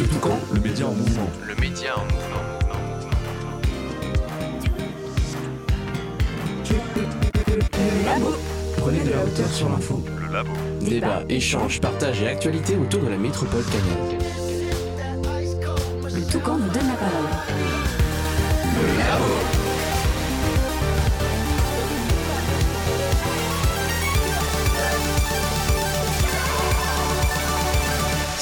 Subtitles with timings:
[0.00, 1.28] Radio Toucan, le média en mouvement.
[1.46, 2.40] Le média en mouvement.
[7.76, 8.34] Le labo.
[8.78, 10.02] Prenez de la hauteur sur l'info.
[10.18, 10.52] Le labo.
[10.80, 14.16] Débat, échange, partage et actualité autour de la métropole canaise.
[16.14, 17.28] Le Toucan vous donne la parole.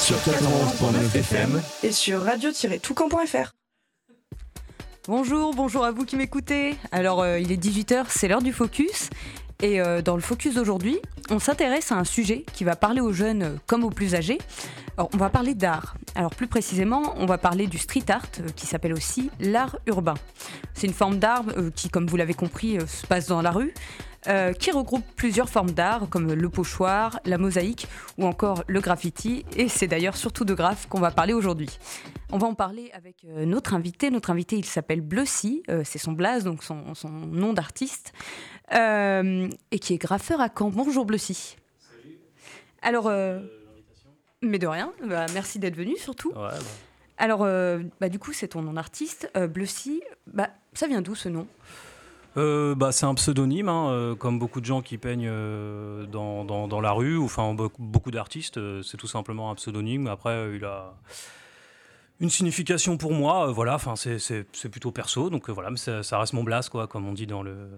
[0.09, 3.51] Sur 91.9 FM, et sur radio-toucan.fr.
[5.07, 6.75] Bonjour, bonjour à vous qui m'écoutez.
[6.91, 9.11] Alors, euh, il est 18h, c'est l'heure du focus.
[9.61, 10.97] Et euh, dans le focus d'aujourd'hui,
[11.29, 14.39] on s'intéresse à un sujet qui va parler aux jeunes comme aux plus âgés.
[14.99, 15.95] Alors, on va parler d'art.
[16.13, 20.15] Alors, plus précisément, on va parler du street art, euh, qui s'appelle aussi l'art urbain.
[20.73, 23.51] C'est une forme d'art euh, qui, comme vous l'avez compris, euh, se passe dans la
[23.51, 23.73] rue,
[24.27, 27.87] euh, qui regroupe plusieurs formes d'art, comme le pochoir, la mosaïque
[28.17, 29.45] ou encore le graffiti.
[29.55, 31.79] Et c'est d'ailleurs surtout de graphes qu'on va parler aujourd'hui.
[32.31, 34.11] On va en parler avec euh, notre invité.
[34.11, 38.11] Notre invité, il s'appelle Bleucy, euh, c'est son blaze, donc son, son nom d'artiste,
[38.71, 40.69] et qui est graffeur à Caen.
[40.69, 41.57] Bonjour Bleucy.
[42.81, 43.39] Alors, euh,
[44.41, 46.29] mais de rien, Bah, merci d'être venu surtout.
[46.29, 46.57] Ouais, bah.
[47.17, 47.47] Alors,
[47.99, 50.01] bah, du coup, c'est ton nom d'artiste, Bleucy.
[50.27, 51.47] Bah, ça vient d'où ce nom?
[52.37, 56.45] Euh, bah, c'est un pseudonyme, hein, euh, comme beaucoup de gens qui peignent euh, dans,
[56.45, 60.07] dans- dans la rue, ou enfin beaucoup d'artistes, c'est tout simplement un pseudonyme.
[60.07, 60.93] Après, il a
[62.19, 66.33] une signification pour moi, voilà, enfin c'est- plutôt perso, donc voilà, mais ça, ça reste
[66.33, 67.69] mon blase, quoi, comme on dit dans le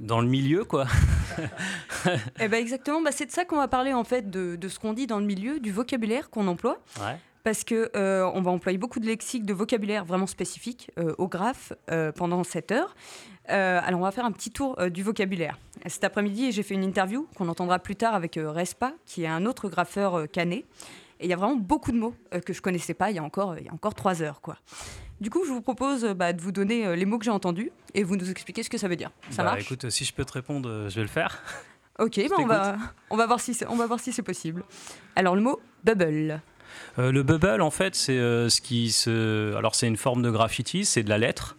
[0.00, 0.86] dans le milieu, quoi.
[2.40, 4.78] Eh ben exactement, bah, c'est de ça qu'on va parler en fait, de, de ce
[4.78, 6.78] qu'on dit dans le milieu, du vocabulaire qu'on emploie.
[7.00, 7.16] Ouais.
[7.44, 11.26] Parce que euh, on va employer beaucoup de lexique, de vocabulaire vraiment spécifique euh, au
[11.26, 12.94] graphe euh, pendant cette heure.
[13.48, 15.58] Alors on va faire un petit tour du vocabulaire.
[15.86, 19.44] Cet après-midi, j'ai fait une interview qu'on entendra plus tard avec Respa, qui est un
[19.46, 20.64] autre graffeur canet.
[21.18, 22.14] Et il y a vraiment beaucoup de mots
[22.46, 24.40] que je connaissais pas il y a encore, il y a encore trois heures.
[24.40, 24.56] Quoi.
[25.20, 28.04] Du coup, je vous propose bah, de vous donner les mots que j'ai entendus et
[28.04, 29.10] vous nous expliquer ce que ça veut dire.
[29.30, 31.42] Ça Bah, marche Écoute, si je peux te répondre, je vais le faire.
[31.98, 32.76] Ok, bah, on, va,
[33.10, 34.64] on, va voir si c'est- on va voir si c'est possible.
[35.14, 36.40] Alors, le mot bubble.
[36.98, 39.54] Euh, le bubble, en fait, c'est euh, ce qui se.
[39.56, 41.56] Alors, c'est une forme de graffiti, c'est de la lettre.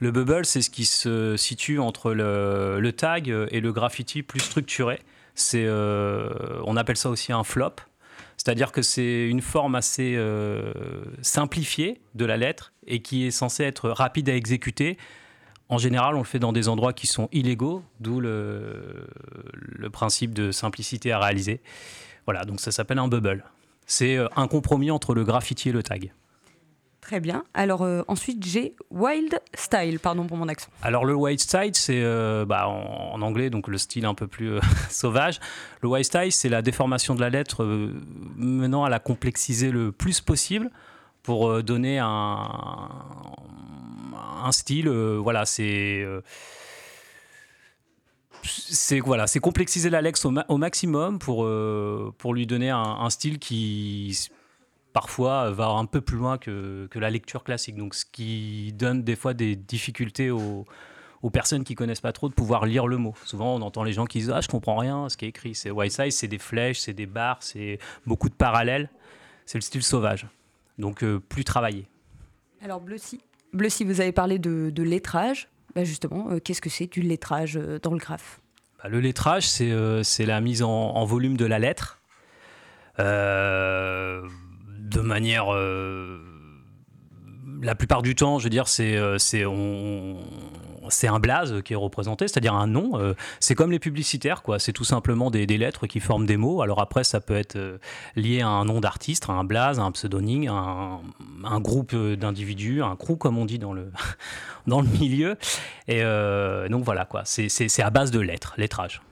[0.00, 5.00] Le bubble, c'est ce qui se situe entre le, tag et le graffiti plus structuré.
[5.34, 6.28] C'est, euh,
[6.64, 7.76] on appelle ça aussi un flop.
[8.36, 10.18] C'est-à-dire que c'est une forme assez
[11.20, 14.98] simplifiée de la lettre et qui est censée être rapide à exécuter.
[15.68, 19.06] En général, on le fait dans des endroits qui sont illégaux, d'où le,
[19.54, 21.60] le principe de simplicité à réaliser.
[22.24, 23.44] Voilà, donc ça s'appelle un bubble.
[23.86, 26.12] C'est euh, un compromis entre le graffiti et le tag.
[27.02, 27.42] Très bien.
[27.52, 29.98] Alors, euh, ensuite, j'ai wild style.
[29.98, 30.68] Pardon pour mon accent.
[30.82, 34.28] Alors le white style, c'est euh, bah, en, en anglais, donc le style un peu
[34.28, 35.40] plus euh, sauvage.
[35.80, 37.64] Le white style, c'est la déformation de la lettre
[38.36, 40.70] menant à la complexiser le plus possible
[41.24, 42.48] pour donner un,
[44.44, 44.88] un style.
[44.88, 46.04] voilà, c'est
[48.42, 52.78] c'est voilà, c'est complexiser la lettre au, au maximum pour euh, pour lui donner un,
[52.78, 54.28] un style qui
[54.92, 57.76] parfois va un peu plus loin que, que la lecture classique.
[57.76, 60.64] Donc, ce qui donne des fois des difficultés aux,
[61.22, 63.14] aux personnes qui connaissent pas trop de pouvoir lire le mot.
[63.24, 65.54] Souvent, on entend les gens qui disent Ah, je comprends rien, ce qui est écrit.
[65.54, 68.90] C'est white size, c'est des flèches, c'est des barres, c'est beaucoup de parallèles.
[69.46, 70.26] C'est le style sauvage.
[70.78, 71.88] Donc, euh, plus travaillé.
[72.62, 73.20] Alors, Bleucy.
[73.52, 75.48] Bleucy, vous avez parlé de, de lettrage.
[75.74, 78.40] Bah, justement, euh, qu'est-ce que c'est du lettrage euh, dans le graphe?
[78.82, 81.98] Bah, le lettrage, c'est euh, c'est la mise en, en volume de la lettre.
[82.98, 84.20] De
[85.00, 85.46] manière.
[87.62, 90.18] la plupart du temps, je veux dire, c'est c'est on-
[90.88, 92.98] c'est un blaze qui est représenté, c'est-à-dire un nom.
[92.98, 94.58] euh, c'est comme les publicitaires, quoi.
[94.58, 96.62] C'est tout simplement des, des lettres qui forment des mots.
[96.62, 97.78] Alors après, ça peut être euh,
[98.16, 101.00] lié à un nom d'artiste, à un blaze, à un pseudonyme, à un,
[101.44, 103.90] un groupe d'individus, un crew, comme on dit dans le,
[104.66, 105.36] dans le milieu.
[105.88, 107.22] Et euh, donc voilà, quoi.
[107.24, 109.02] C'est- à base de lettres, lettrage.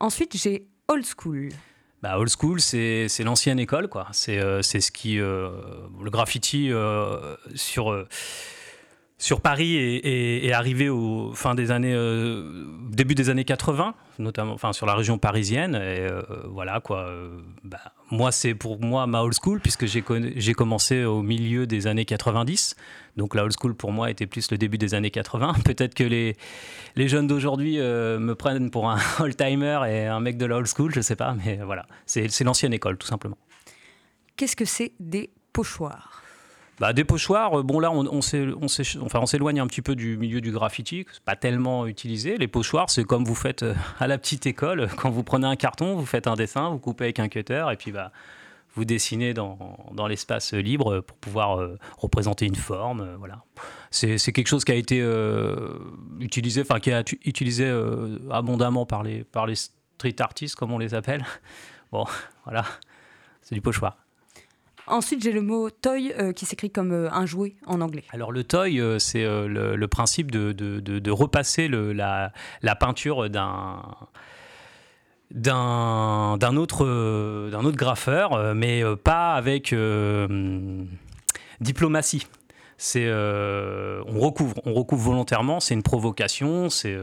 [0.00, 1.48] Ensuite, j'ai old school.
[2.02, 4.08] Bah, old school, c'est l'ancienne école, quoi.
[4.12, 5.18] C'est euh, ce qui.
[5.18, 5.48] euh,
[6.02, 8.06] le graffiti euh, sur.
[9.16, 14.72] Sur Paris est arrivé au fin des années, euh, début des années 80, notamment, enfin
[14.72, 15.76] sur la région parisienne.
[15.76, 17.06] Et euh, voilà quoi.
[17.06, 17.78] euh, bah,
[18.10, 20.02] moi, c'est pour moi ma old school puisque j'ai
[20.36, 22.74] j'ai commencé au milieu des années 90.
[23.16, 25.54] Donc la old school pour moi était plus le début des années 80.
[25.64, 26.36] Peut-être que les
[26.96, 30.66] les jeunes d'aujourd'hui me prennent pour un old timer et un mec de la old
[30.66, 33.38] school, je sais pas, mais voilà, c'est l'ancienne école tout simplement.
[34.36, 36.23] Qu'est-ce que c'est des pochoirs?
[36.80, 41.06] Bah, des pochoirs, euh, bon là on, s'éloigne un petit peu du milieu du graffiti,
[41.12, 42.36] c'est pas tellement utilisé.
[42.36, 45.54] Les pochoirs, c'est comme vous faites euh, à la petite école, quand vous prenez un
[45.54, 48.10] carton, vous faites un dessin, vous coupez avec un cutter et puis bah
[48.74, 49.56] vous dessinez dans,
[50.08, 53.08] l'espace libre pour pouvoir euh, représenter une forme.
[53.20, 53.44] voilà.
[53.92, 54.98] C'est quelque chose qui a été
[56.18, 57.72] utilisé, enfin qui atu- utilisé
[58.32, 61.24] abondamment par les, par les street artists, comme on les appelle.
[61.92, 62.06] Bon,
[62.44, 62.64] voilà,
[63.40, 64.03] c'est du pochoir.
[64.86, 68.04] Ensuite, j'ai le mot toy euh, qui s'écrit comme euh, un jouet en anglais.
[68.12, 72.32] Alors le toy, euh, c'est le, principe de, de- de- repasser la,
[72.62, 73.80] la peinture d'un
[75.30, 79.74] d'un autre d'un autre graffeur, mais pas avec
[81.60, 82.26] diplomatie.
[82.76, 85.60] C'est on recouvre, on recouvre volontairement.
[85.60, 86.68] C'est une provocation.
[86.68, 86.96] C'est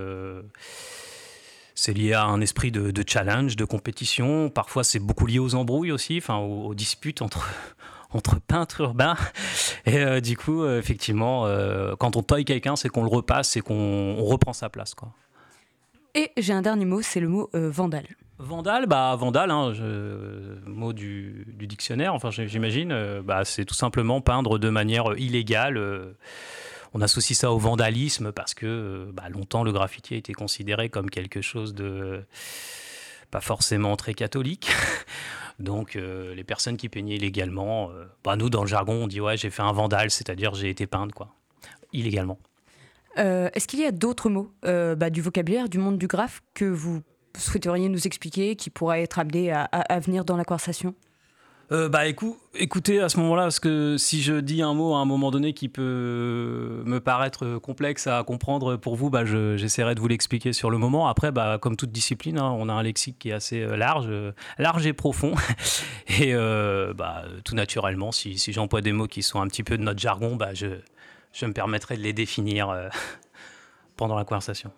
[1.81, 4.51] c'est lié à un esprit de, de challenge, de compétition.
[4.51, 7.49] Parfois, c'est beaucoup lié aux embrouilles aussi, enfin aux, aux disputes entre
[8.13, 9.15] entre peintres urbains.
[9.87, 13.57] Et euh, du coup, euh, effectivement, euh, quand on taille quelqu'un, c'est qu'on le repasse
[13.57, 14.93] et qu'on on reprend sa place.
[14.93, 15.09] Quoi.
[16.13, 18.05] Et j'ai un dernier mot, c'est le mot vandale.
[18.37, 22.13] Vandale, bah vandale, hein, je- mot du, du dictionnaire.
[22.13, 26.13] Enfin, j'imagine, bah, c'est tout simplement peindre de manière illégale.
[26.93, 30.89] On associe ça au vandalisme parce que euh, bah, longtemps le graffiti a été considéré
[30.89, 32.23] comme quelque chose de
[33.31, 34.71] pas forcément très catholique.
[35.59, 39.21] Donc euh, les personnes qui peignaient illégalement, euh, bah, nous dans le jargon on dit
[39.21, 41.33] ouais j'ai fait un vandale, c'est-à-dire j'ai été peindre quoi,
[41.93, 42.39] illégalement.
[43.17, 47.01] Est-ce qu'il y a d'autres mots bah, du vocabulaire, du monde du graphe, que vous
[47.37, 50.95] souhaiteriez nous expliquer, qui pourraient être amenés à, à- à venir dans la conversation?
[51.71, 54.97] Euh, bah écou- écoutez à ce moment-là, parce que si je dis un mot à
[54.99, 59.95] un moment donné qui peut me paraître complexe à comprendre pour vous, bah je- j'essaierai
[59.95, 61.07] de vous l'expliquer sur le moment.
[61.07, 64.07] Après, bah, comme toute discipline, hein, on a un lexique qui est assez euh, large,
[64.09, 65.33] euh, large et profond.
[66.19, 66.33] Et
[66.93, 69.99] bah, tout naturellement, si, si j'emploie des mots qui sont un petit peu de notre
[69.99, 70.67] jargon, bah, je,
[71.31, 72.69] je me permettrai de les définir
[73.95, 74.71] pendant la conversation.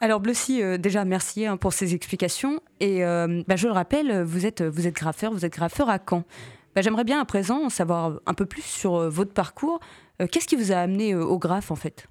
[0.00, 2.60] Alors Bleucy, euh, déjà merci hein, pour ces explications.
[2.80, 6.24] Et euh, bah, je le rappelle, vous êtes, vous graffeur, vous êtes graffeur à Caen.
[6.74, 9.80] Bah, J'aimerais bien à présent en savoir un peu plus sur euh, votre parcours.
[10.30, 12.06] Qu'est-ce qui vous a amené au graphe en fait?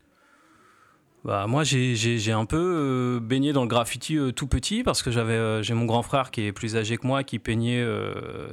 [1.23, 5.73] Bah, moi, j'ai- un peu baigné dans le graffiti tout petit parce que j'avais j'ai
[5.73, 7.81] mon grand frère qui est plus âgé que moi qui peignait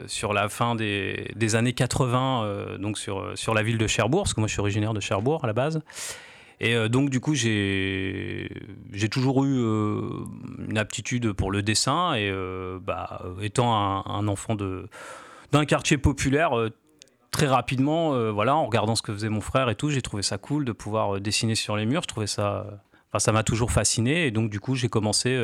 [0.07, 4.35] sur la fin des, années 80 euh, donc sur, sur la ville de Cherbourg parce
[4.35, 5.81] que moi je suis originaire de Cherbourg à la base.
[6.61, 8.49] Et euh, donc du coup j'ai
[9.11, 10.01] toujours eu euh,
[10.69, 16.51] une aptitude pour le dessin et euh, bah, étant un, un enfant d'un quartier populaire
[17.31, 20.37] très rapidement, voilà, en regardant ce que faisait mon frère et tout, j'ai trouvé ça
[20.37, 22.03] cool de pouvoir dessiner sur les murs.
[22.03, 22.67] Je trouvais ça,
[23.09, 24.27] enfin, ça m'a toujours fasciné.
[24.27, 25.41] Et donc, du coup, j'ai commencé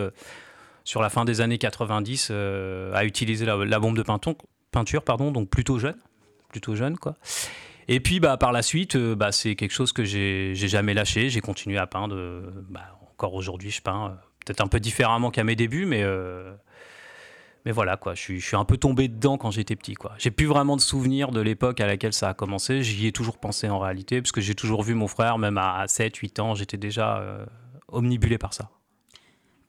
[0.82, 4.36] sur la fin des années 90 euh, à utiliser la, la bombe de peinton-
[4.72, 5.96] peinture, pardon, donc plutôt jeune,
[6.48, 7.14] plutôt jeune, quoi.
[7.88, 11.28] Et puis, bah, par la suite, euh, bah, c'est quelque chose que j'ai jamais lâché.
[11.30, 12.16] J'ai continué à peindre.
[12.16, 16.04] euh, bah, encore aujourd'hui, je peins euh, peut-être un peu différemment qu'à mes débuts, mais
[17.64, 19.94] mais voilà, quoi, je suis, un peu tombé dedans quand j'étais petit.
[19.94, 20.12] quoi.
[20.18, 22.84] J'ai plus vraiment de souvenirs de l'époque à laquelle ça a commencé.
[22.84, 25.84] J'y ai toujours pensé en réalité, parce que j'ai toujours vu mon frère, même à
[25.88, 27.24] 7, 8 ans, j'étais déjà
[27.88, 28.70] omnibulé par ça.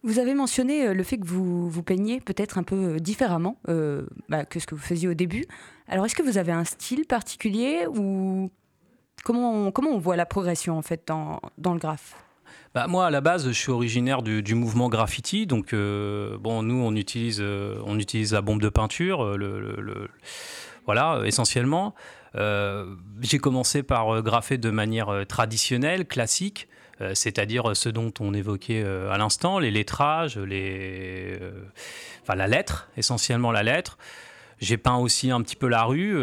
[0.07, 3.57] Vous avez mentionné euh, le fait que vous, vous peignez peut-être un peu euh, différemment
[3.68, 5.44] euh, bah, que ce que vous faisiez au début.
[5.89, 8.50] Alors est-ce que vous avez un style particulier ou
[9.25, 12.15] comment on, comment on voit la progression en fait dans, dans le graphe?
[12.74, 15.45] Bah, moi, à la base, je suis originaire du, mouvement graffiti.
[15.45, 19.38] Donc, bon, nous, on utilise, on utilise la bombe de peinture,
[20.86, 21.95] voilà, essentiellement.
[22.36, 26.67] J'ai commencé par graffer de manière traditionnelle, classique,
[27.13, 31.51] c'est-à-dire euh, ce dont on évoquait euh, à l'instant, les lettrages, les, euh,
[32.24, 33.98] enfin, la lettre, essentiellement la lettre.
[34.60, 36.18] J'ai peint aussi un petit peu la rue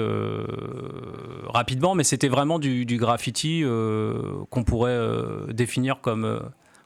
[1.47, 3.63] rapidement, mais c'était vraiment du, graffiti
[4.51, 4.99] qu'on pourrait
[5.51, 6.41] définir comme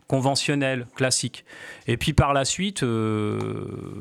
[0.08, 1.46] conventionnel, classique.
[1.86, 2.84] Et puis par la suite,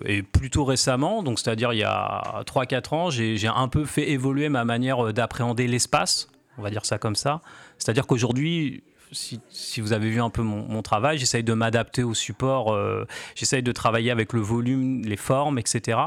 [0.03, 4.50] et plutôt récemment, donc c'est-à-dire il y a 3-4 ans, j'ai un peu fait évoluer
[4.50, 6.27] ma manière d'appréhender l'espace,
[6.58, 7.39] on va dire ça comme ça.
[7.77, 12.73] C'est-à-dire qu'aujourd'hui, si, vous avez vu un peu mon, travail, j'essaye de m'adapter au support,
[12.73, 15.99] euh, j'essaye de travailler avec le volume, les formes, etc.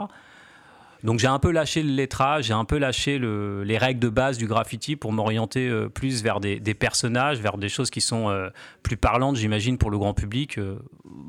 [1.02, 4.10] Donc j'ai un peu lâché le lettrage, j'ai un peu lâché le- les règles de
[4.10, 8.28] base du graffiti pour m'orienter euh, plus vers des, personnages, vers des choses qui sont
[8.28, 8.50] euh,
[8.82, 10.58] plus parlantes, j'imagine, pour le grand public,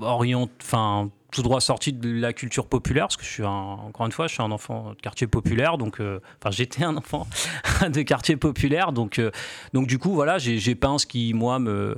[0.01, 4.27] enfin tout droit sorti de la culture populaire, parce que je suis encore une fois,
[4.27, 7.25] je suis un enfant de quartier populaire, donc euh, enfin j'étais un enfant
[7.89, 9.31] de quartier populaire, donc euh,
[9.73, 11.95] donc du coup voilà, j'ai peint ce qui moi me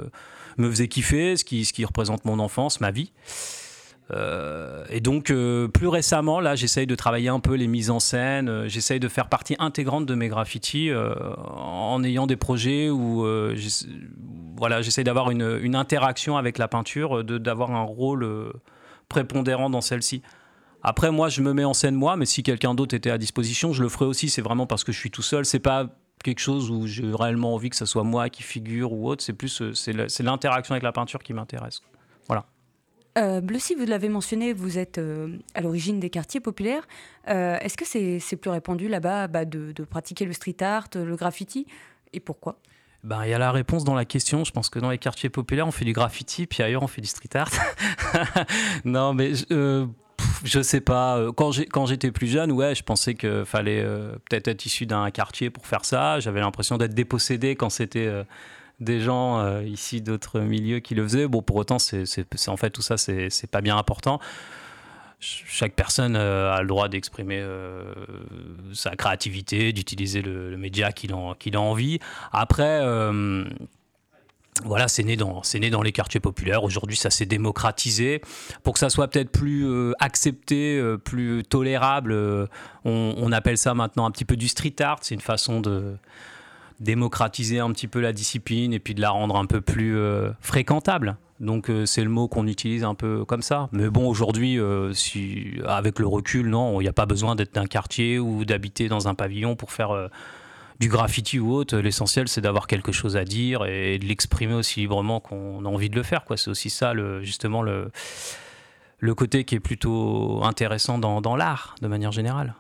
[0.58, 3.12] me faisait kiffer, ce qui ce qui représente mon enfance, ma vie.
[4.12, 5.34] Euh, et donc,
[5.74, 8.68] plus récemment, là, j'essaye de travailler un peu les mises en scène.
[8.68, 13.26] j'essaye de faire partie intégrante de mes graffitis en ayant des projets où
[14.56, 18.52] voilà, j'essaye d'avoir une, une interaction avec la peinture, d'avoir un rôle
[19.14, 20.22] prépondérant dans celle-ci.
[20.82, 23.72] Après, moi, je me mets en scène moi, mais si quelqu'un d'autre était à disposition,
[23.72, 24.30] je le ferais aussi.
[24.30, 25.46] C'est vraiment parce que je suis tout seul.
[25.46, 25.88] C'est pas
[26.24, 29.24] quelque chose où j'ai réellement envie que ce soit moi qui figure ou autre.
[29.24, 31.82] C'est plus euh, c'est l'interaction avec la peinture qui m'intéresse.
[32.28, 32.46] Voilà.
[33.18, 36.88] Euh, Bleucy, vous l'avez mentionné, vous êtes euh, à l'origine des quartiers populaires.
[37.30, 41.16] Euh, Est-ce que c'est c'est plus répandu là-bas bah, de pratiquer le street art, le
[41.16, 41.68] graffiti?
[42.12, 42.58] Et pourquoi?
[43.04, 44.44] Ben, il y a la réponse dans la question.
[44.46, 47.02] Je pense que dans les quartiers populaires, on fait du graffiti, puis ailleurs, on fait
[47.02, 47.50] du street art.
[48.86, 49.86] non, mais je- euh,
[50.18, 51.18] pff, je sais pas.
[51.18, 55.12] Euh, Quand j'étais plus jeune, ouais, je pensais qu'il fallait euh, peut-être être issu d'un
[55.12, 56.20] quartier pour faire ça.
[56.22, 58.24] J'avais l'impression d'être dépossédé quand c'était euh,
[58.80, 61.28] des gens ici d'autres milieux qui le faisaient.
[61.28, 64.20] Bon, pour autant, en fait tout ça, c'est pas bien important.
[65.24, 67.94] Ch- Chaque personne euh, a le droit d'exprimer euh,
[68.74, 72.00] sa créativité, d'utiliser le, média qu'il en- a envie.
[72.34, 73.46] Après, euh,
[74.66, 76.64] voilà, c'est né, dans, né dans les quartiers populaires.
[76.66, 78.22] Aujourd'hui, ça s'est démocratisé.
[78.64, 82.16] Pour que ça soit peut-être plus accepté, plus tolérable,
[82.86, 85.00] on, appelle ça maintenant un petit peu du street art.
[85.02, 85.96] C'est une façon de
[86.80, 89.98] démocratiser un petit peu la discipline et puis de la rendre un peu plus
[90.40, 91.18] fréquentable.
[91.40, 93.70] Donc euh, c'est le mot qu'on utilise un peu comme ça.
[93.72, 94.94] Mais bon, aujourd'hui, euh,
[95.66, 99.08] avec le recul, non, il n'y a pas besoin d'être d'un quartier ou d'habiter dans
[99.08, 100.08] un pavillon pour faire euh,
[100.80, 101.78] du graffiti ou autre.
[101.78, 105.90] L'essentiel, c'est d'avoir quelque chose à dire et de l'exprimer aussi librement qu'on a envie
[105.90, 106.24] de le faire.
[106.36, 107.92] C'est aussi ça, justement, le,
[109.16, 112.56] côté qui est plutôt intéressant dans l'art, de manière générale.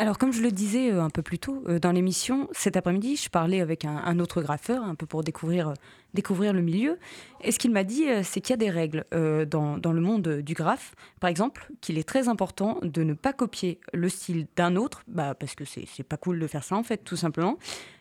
[0.00, 3.16] Alors, comme je le disais euh, un peu plus tôt euh, dans l'émission, cet après-midi,
[3.16, 5.74] je parlais avec un, autre graffeur, un peu pour découvrir, euh,
[6.14, 7.00] découvrir le milieu.
[7.42, 10.28] Et ce qu'il m'a dit, c'est qu'il y a des règles dans, dans le monde
[10.40, 10.94] du graphe.
[11.18, 15.34] Par exemple, qu'il est très important de ne pas copier le style d'un autre, bah,
[15.34, 17.58] parce que c'est pas cool de faire ça, en fait, tout simplement.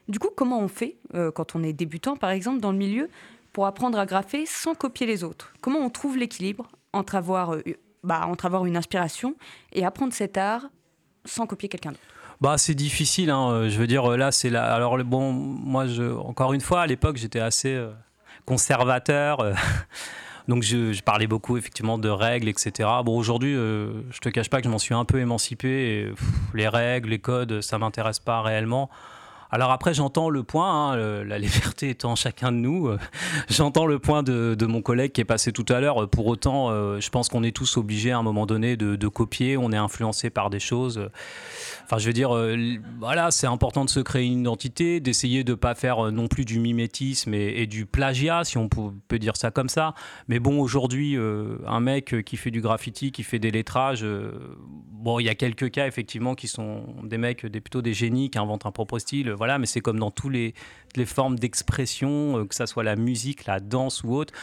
[0.08, 0.98] Du coup, comment on fait
[1.36, 3.10] quand on est débutant, par exemple, dans le milieu,
[3.54, 5.54] pour apprendre à graffer sans copier les autres?
[5.62, 7.58] Comment on trouve l'équilibre entre avoir,
[8.04, 9.36] bah, entre avoir une inspiration
[9.74, 10.70] et apprendre cet art
[11.28, 12.04] sans copier quelqu'un d'autre
[12.42, 14.74] Bah, c'est difficile, hein, euh, je veux dire, là, c'est là.
[14.74, 17.92] Alors, bon, moi, je, encore une fois, à l'époque, j'étais assez euh,
[18.46, 19.40] conservateur.
[19.42, 19.54] euh,
[20.48, 22.90] donc, je, parlais beaucoup, effectivement, de règles, etc.
[23.04, 26.12] Bon, aujourd'hui, euh, je te cache pas que je m'en suis un peu émancipé.
[26.54, 28.90] Les règles, les codes, ça m'intéresse pas réellement.
[29.50, 32.88] Alors après, j'entends le point, hein, la liberté étant chacun de nous.
[32.88, 32.98] euh,
[33.50, 36.10] j'entends le point de, mon collègue qui est passé tout à l'heure.
[36.10, 39.56] Pour autant, euh, je pense qu'on est tous obligés à un moment donné de, copier.
[39.56, 41.10] On est influencé par des choses.
[41.86, 42.58] Enfin, je veux dire, euh,
[43.00, 46.60] voilà, c'est important de se créer une identité, d'essayer de pas faire non plus du
[46.60, 49.94] mimétisme et, et du plagiat, si on peut, dire ça comme ça.
[50.28, 51.18] Mais bon, aujourd'hui,
[51.66, 54.06] un mec qui fait du graffiti, qui fait des lettrages,
[54.98, 58.30] bon, il y a quelques cas effectivement qui sont des mecs, des, plutôt des génies
[58.30, 59.60] qui inventent un propre style, voilà.
[59.60, 60.54] Mais c'est comme dans tous les,
[60.96, 64.34] les formes d'expression, euh, que ça soit la musique, la danse ou autre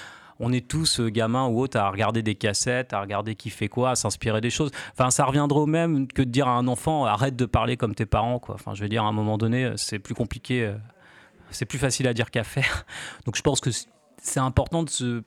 [0.41, 3.69] on est tous euh, gamins ou autres à regarder des cassettes, à regarder qui fait
[3.69, 4.71] quoi, à s'inspirer des choses.
[4.93, 7.95] Enfin, ça reviendra au même que de dire à un enfant arrête de parler comme
[7.95, 8.57] tes parents, quoi.
[8.57, 10.75] Enfin, je veux dire, à un moment donné, euh, c'est plus compliqué,
[11.51, 12.85] c'est plus facile à dire qu'à faire.
[13.27, 15.23] Donc, je pense que c'est important de se,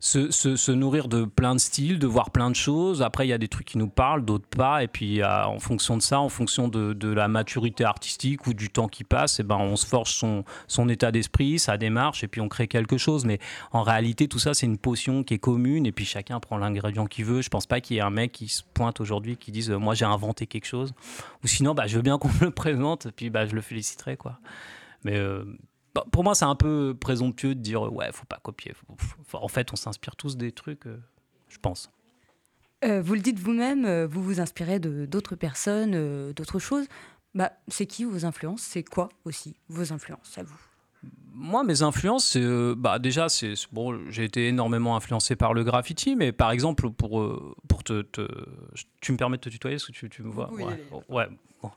[0.00, 3.02] se, se- nourrir de plein de styles, de voir plein de choses.
[3.02, 4.82] Après, il y a des trucs qui nous parlent, d'autres pas.
[4.82, 8.88] Et puis, en fonction de ça, en fonction de, la maturité artistique ou du temps
[8.88, 12.40] qui passe, et ben, on se forge son, son état d'esprit, sa démarche, et puis
[12.40, 13.24] on crée quelque chose.
[13.24, 13.38] Mais
[13.72, 17.06] en réalité, tout ça, c'est une potion qui est commune, et puis chacun prend l'ingrédient
[17.06, 17.42] qu'il veut.
[17.42, 19.78] Je pense pas qu'il y ait un mec qui se pointe aujourd'hui qui dise euh,
[19.78, 20.92] Moi, j'ai inventé quelque chose.
[21.44, 23.60] Ou sinon, bah, je veux bien qu'on me le présente, et puis bah, je le
[23.60, 24.16] féliciterai.
[24.16, 24.38] Quoi.
[25.04, 25.16] Mais.
[25.16, 25.44] euh,
[26.10, 28.72] pour moi, c'est un peu présomptueux de dire ouais, faut pas copier.
[29.32, 31.02] En fait, on s'inspire tous des trucs, euh,
[31.48, 31.90] je pense.
[32.84, 36.86] Euh, vous le dites vous-même, euh, vous vous inspirez de d'autres personnes, d'autres choses.
[37.34, 38.62] Bah, c'est qui vos influences?
[38.62, 40.60] C'est quoi aussi vos influences à vous?
[41.38, 46.16] Moi, mes influences, euh, bah, déjà, c'est bon, j'ai été énormément influencé par le graffiti,
[46.16, 48.26] mais par exemple, pour, euh, pour te, te-
[49.02, 50.72] tu me permets de te tutoyer, est-ce que tu, tu me vois y ouais.
[50.72, 50.82] aller.
[51.10, 51.26] ouais,
[51.62, 51.70] bon.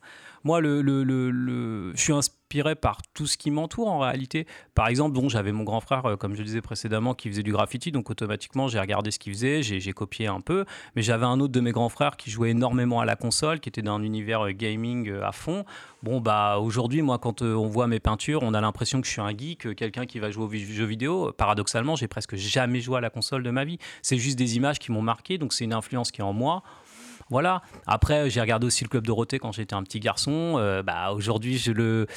[0.45, 4.47] Moi, le, le, le- le- je suis inspiré par tout ce qui m'entoure en réalité.
[4.73, 7.43] Par exemple, bon, j'avais mon grand frère, euh, comme je le disais précédemment, qui faisait
[7.43, 10.63] du graffiti, donc automatiquement, j'ai regardé ce qu'il faisait, j'ai copié un peu.
[10.95, 13.67] Mais j'avais un autre de mes grands frères qui jouait énormément à la console, qui
[13.67, 15.65] était d'un univers euh, gaming à fond.
[16.03, 19.21] Bon, bah aujourd'hui, moi, quand on voit mes peintures, on a l'impression que je suis
[19.21, 21.31] un geek, euh, quelqu'un qui va jouer aux jeux vidéo.
[21.31, 23.77] Paradoxalement, j'ai presque jamais joué à la console de ma vie.
[24.01, 26.63] C'est juste des images qui m'ont marqué, donc c'est une influence qui est en moi.
[27.31, 27.61] Voilà.
[27.85, 30.55] Après, j'ai regardé aussi le Club Dorothée quand j'étais un petit garçon.
[30.57, 32.07] Euh, bah, aujourd'hui, je le,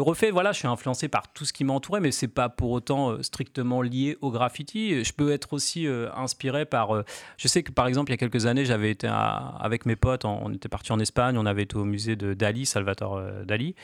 [0.00, 0.32] refais.
[0.32, 3.22] Voilà, je suis influencé par tout ce qui m'entourait, mais c'est pas pour autant euh,
[3.22, 5.04] strictement lié au graffiti.
[5.04, 5.86] Je peux être aussi
[6.16, 7.04] inspiré par.
[7.36, 10.24] je sais que par exemple, il y a quelques années, j'avais été avec mes potes,
[10.24, 13.76] en- on était parti en Espagne, on avait été au musée de Dali, Salvatore Dali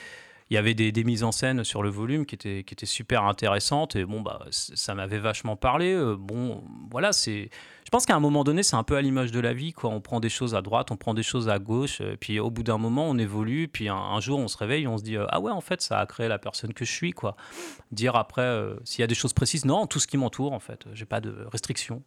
[0.51, 3.25] il y avait des, des, mises en scène sur le volume qui étaient, qui super
[3.25, 5.93] intéressantes et bon bah ça m'avait vachement parlé.
[5.93, 7.51] Euh, bon voilà c'est
[7.85, 9.91] je pense qu'à un moment donné c'est un peu à l'image de la vie quoi.
[9.91, 12.51] On prend des choses à droite on prend des choses à gauche et puis au
[12.51, 15.27] bout d'un moment on évolue puis un, jour on se réveille on se dit euh,
[15.31, 17.37] ah ouais en fait ça a créé la personne que je suis quoi.
[17.91, 20.61] Dire après euh, s'il y a des choses précises non tout ce qui m'entoure en
[20.61, 22.03] fait j'ai pas de restrictions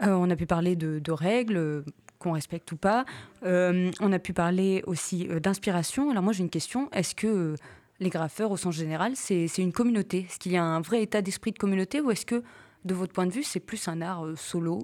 [0.00, 1.84] on a pu parler de, règles
[2.18, 3.04] qu'on respecte ou pas.
[3.44, 6.10] Euh, on a pu parler aussi euh, d'inspiration.
[6.10, 7.54] Alors moi j'ai une question, est-ce que euh,
[8.00, 10.26] les graffeurs au sens général, c'est une communauté?
[10.28, 12.42] Est-ce qu'il y a un vrai état d'esprit de communauté ou est-ce que
[12.84, 14.82] de votre point de vue c'est plus un art solo?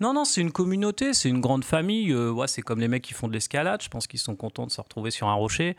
[0.00, 2.14] Non, non, c'est une communauté, c'est une grande famille.
[2.14, 3.82] ouais, c'est comme les mecs qui font de l'escalade.
[3.82, 5.76] Je pense qu'ils sont contents de se retrouver sur un rocher.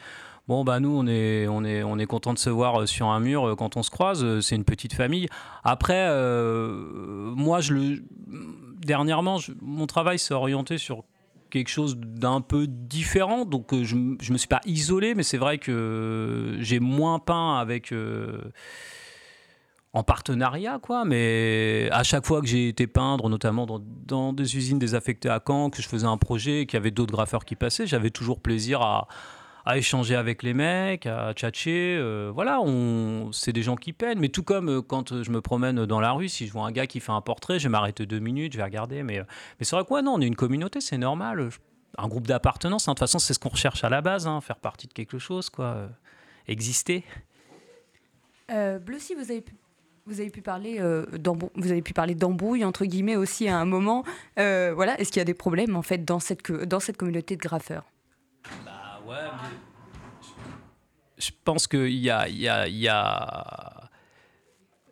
[0.48, 3.20] Bon, bah nous, on est, on est, on est content de se voir sur un
[3.20, 4.39] mur quand on se croise.
[4.39, 5.27] C'est une petite famille.
[5.63, 6.08] Après,
[7.36, 8.04] moi, je le
[8.88, 11.04] dernièrement, mon travail s'est orienté sur
[11.50, 13.46] quelque chose d'un peu différent.
[13.46, 17.58] Donc euh, je ne me suis pas isolé, mais c'est vrai que j'ai moins peint
[17.58, 17.92] avec...
[17.92, 18.51] Euh,
[19.94, 24.77] en partenariat, quoi, mais à chaque fois que j'ai été peindre, notamment dans, des usines
[24.77, 27.88] désaffectées à Caen, que je faisais un projet, qu'il y avait d'autres graffeurs qui passaient,
[27.88, 29.08] j'avais toujours plaisir à,
[29.68, 31.98] à échanger avec les mecs, à tchatcher.
[32.00, 32.62] Euh, voilà,
[33.34, 34.20] c'est des gens qui peinent.
[34.20, 36.72] Mais tout comme euh, quand je me promène dans la rue, si je vois un
[36.72, 39.04] gars qui fait un portrait, je vais m'arrêter deux minutes, je vais regarder.
[39.04, 39.24] Mais, euh,
[39.60, 41.50] mais c'est vrai quoi, non, on est une communauté, c'est normal.
[41.98, 42.92] Un groupe d'appartenance, hein.
[42.92, 45.20] de toute façon, c'est ce qu'on recherche à la base, hein, faire partie de quelque
[45.20, 45.90] chose, quoi.
[46.48, 47.04] exister.
[48.50, 49.54] Euh, si vous avez pu
[50.06, 50.80] vous avez pu parler
[51.94, 54.06] parler d'embrouille entre guillemets aussi à un moment.
[54.38, 56.42] voilà, est-ce qu'il y a des problèmes en fait dans cette
[56.98, 57.84] communauté de graffeurs?
[61.18, 63.90] Je pense qu'il y a, y y a...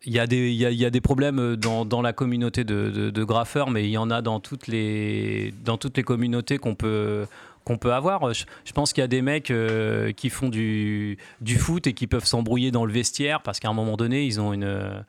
[0.08, 3.98] Y, a des, y a, des problèmes dans, la communauté de, graffeurs, mais il y
[3.98, 7.26] en a dans toutes les, dans toutes les communautés qu'on peut,
[7.64, 8.32] qu'on peut avoir.
[8.32, 12.06] Je, pense qu'il y a des mecs euh, qui font du, du foot et qui
[12.06, 15.04] peuvent s'embrouiller dans le vestiaire parce qu'à un moment donné, ils ont une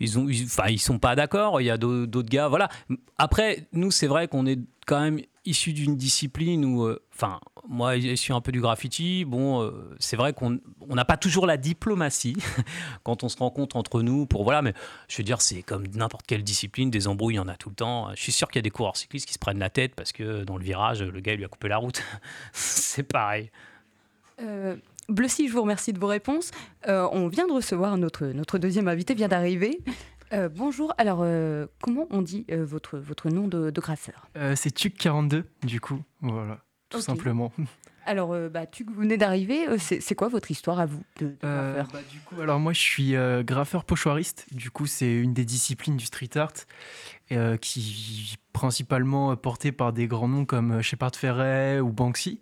[0.00, 2.68] ils ont enfin ils sont pas d'accord il y a d'autres gars voilà
[3.16, 7.98] après nous c'est vrai qu'on est quand même issu d'une discipline où, euh, enfin, moi,
[7.98, 9.24] je suis un peu du graffiti.
[9.24, 12.36] Bon, euh, c'est vrai qu'on n'a pas toujours la diplomatie
[13.02, 14.74] quand on se rencontre entre nous pour voilà, mais
[15.08, 17.68] je veux dire, c'est comme n'importe quelle discipline, des embrouilles, il y en a tout
[17.68, 18.10] le temps.
[18.14, 20.12] Je suis sûr qu'il y a des coureurs cyclistes qui se prennent la tête parce
[20.12, 22.02] que dans le virage, le gars lui a coupé la route.
[22.52, 23.50] c'est pareil.
[24.40, 24.76] Euh,
[25.08, 26.50] Bleucy, je vous remercie de vos réponses.
[26.88, 29.80] Euh, on vient de recevoir notre, notre deuxième invité, vient d'arriver.
[30.32, 34.28] Euh, bonjour, alors euh, comment on dit euh, votre, votre nom de, de graffeur?
[34.56, 37.52] C'est Tuc42, du coup, voilà, tout simplement.
[38.06, 41.98] Alors, bah, Tuc, vous venez d'arriver, c'est quoi votre histoire à vous de, graffeur bah,
[42.12, 46.04] Du coup, alors moi je suis graffeur pochoiriste, du coup c'est une des disciplines du
[46.04, 46.52] street art
[47.60, 52.40] qui est principalement portée par des grands noms comme Shepard Ferret ou Banksy.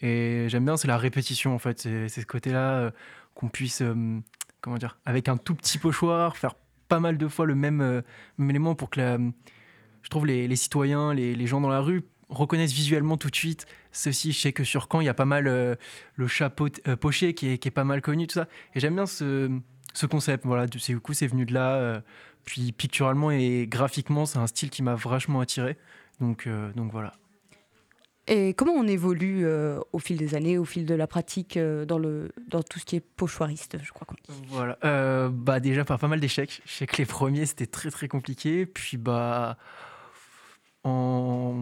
[0.00, 2.90] Et j'aime bien, c'est la répétition en fait, c'est ce côté-là
[3.34, 3.84] qu'on puisse,
[4.60, 6.54] comment dire, avec un tout petit pochoir, faire
[6.88, 8.02] pas mal de fois le même, euh,
[8.40, 9.18] élément pour que la,
[10.02, 13.36] je trouve les, les citoyens, les, les, gens dans la rue reconnaissent visuellement tout de
[13.36, 13.66] suite.
[13.92, 15.74] Ceci, je sais que sur Caen, il y a pas mal euh,
[16.16, 18.48] le chapeau euh, poché qui est, qui est, pas mal connu, tout ça.
[18.74, 19.50] Et j'aime bien ce,
[19.94, 20.44] ce, concept.
[20.44, 22.02] Voilà, du coup, c'est venu de là.
[22.44, 25.78] puis picturalement et graphiquement, c'est un style qui m'a vachement attiré.
[26.20, 27.12] Donc, donc voilà.
[28.28, 31.86] Et comment on évolue euh, au fil des années, au fil de la pratique euh,
[31.86, 34.38] dans, le, dans tout ce qui est pochoiriste, je crois qu'on dit?
[34.48, 34.78] Voilà.
[34.84, 36.60] Euh, bah déjà par pas mal d'échecs.
[36.66, 38.66] Je sais que les premiers c'était très très compliqué.
[38.66, 39.56] Puis bah
[40.84, 41.54] en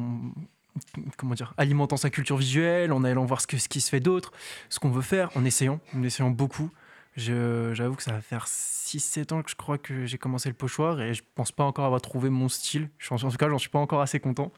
[1.17, 4.01] comment dire alimentant sa culture visuelle, en allant voir ce, que, ce qui se fait
[4.01, 4.33] d'autre,
[4.69, 6.71] ce qu'on veut faire, en essayant, en essayant beaucoup.
[7.17, 11.01] J'avoue que ça va faire 6-7 ans que je crois que j'ai commencé le pochoir
[11.01, 12.91] et je pense pas encore avoir trouvé mon style.
[13.11, 14.53] En tout cas, j'en suis pas encore assez content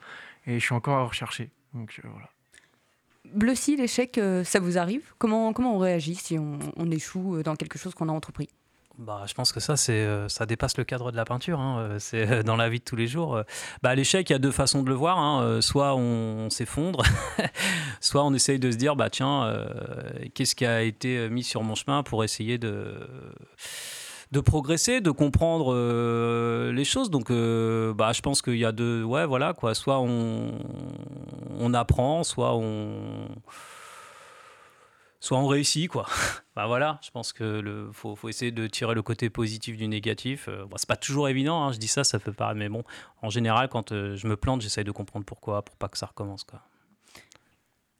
[0.45, 1.49] et je suis encore à rechercher.
[1.73, 2.29] Donc euh, voilà.
[3.77, 5.13] L'échec, euh, ça vous arrive?
[5.17, 8.49] Comment, comment on réagit si on, échoue euh, dans quelque chose qu'on a entrepris?
[8.99, 11.59] Bah, je pense que ça, c'est, ça dépasse le cadre de la peinture.
[11.59, 11.97] Hein.
[11.99, 13.41] C'est dans la vie de tous les jours.
[13.81, 15.17] Bah, l'échec, il y a deux façons de le voir.
[15.17, 15.61] Hein.
[15.61, 17.03] Soit on, s'effondre,
[18.01, 19.51] soit on essaye de se dire, bah tiens,
[20.33, 22.93] qu'est-ce qui a été mis sur mon chemin pour essayer de
[24.31, 27.09] de progresser, de comprendre euh, les choses.
[27.09, 29.03] Donc, euh, bah, je pense qu'il y a deux.
[29.03, 29.73] Ouais, voilà, quoi.
[29.73, 30.51] Soit on,
[31.59, 33.27] on apprend, soit on.
[35.19, 36.07] Soit on réussit, quoi.
[36.55, 39.87] bah voilà, je pense que le faut, faut, essayer de tirer le côté positif du
[39.87, 40.47] négatif.
[40.47, 42.83] Euh, bon, c'est pas toujours évident, hein, je dis ça, ça peut paraître, mais bon,
[43.21, 46.43] en général, quand je me plante, j'essaye de comprendre pourquoi, pour pas que ça recommence,
[46.43, 46.61] quoi.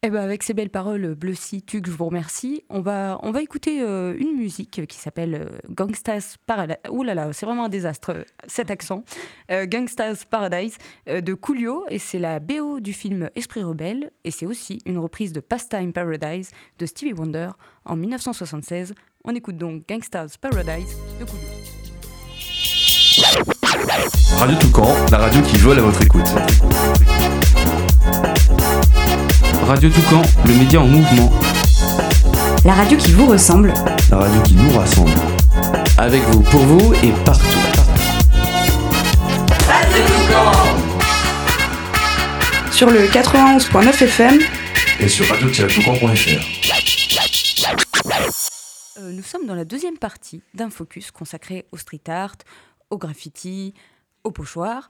[0.02, 2.64] Eh ben avec ces belles paroles, Bleucy, Tuc, je vous remercie.
[2.70, 6.78] On va, on va écouter euh, une musique qui s'appelle euh, Gangsta's Paradise.
[6.90, 9.04] Ouh là là, c'est vraiment un désastre, euh, cet accent.
[9.52, 10.78] Euh, Gangsta's Paradise
[11.10, 15.00] euh, de Coolio, et c'est la BO du film Esprit Rebelle, et c'est aussi une
[15.00, 17.50] reprise de Pastime Paradise de Stevie Wonder
[17.84, 18.94] en 1976.
[19.26, 21.46] On écoute donc Gangsta's Paradise de Coolio.
[24.38, 26.24] Radio Toucan, la radio qui vole à votre écoute.
[29.68, 31.32] Radio Toucan, le média en mouvement.
[32.66, 33.74] La radio qui vous ressemble.
[34.10, 35.12] La radio qui nous rassemble.
[35.98, 37.46] Avec vous, pour vous et partout.
[42.72, 44.40] Sur le 91.9 FM,
[45.00, 46.60] Et sur radio-toucan.fr.
[49.00, 52.36] Euh, nous sommes dans la deuxième partie d'un focus consacré au street art,
[52.90, 53.74] au graffiti,
[54.24, 54.90] au pochoir.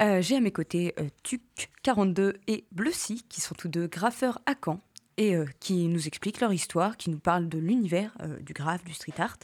[0.00, 4.54] Euh, J'ai à mes côtés euh, Tuc42 et Bleucy, qui sont tous deux graffeurs à
[4.64, 4.80] Caen
[5.16, 8.94] et euh, qui nous expliquent leur histoire, qui nous parlent de l'univers du graphe, du
[8.94, 9.38] street art,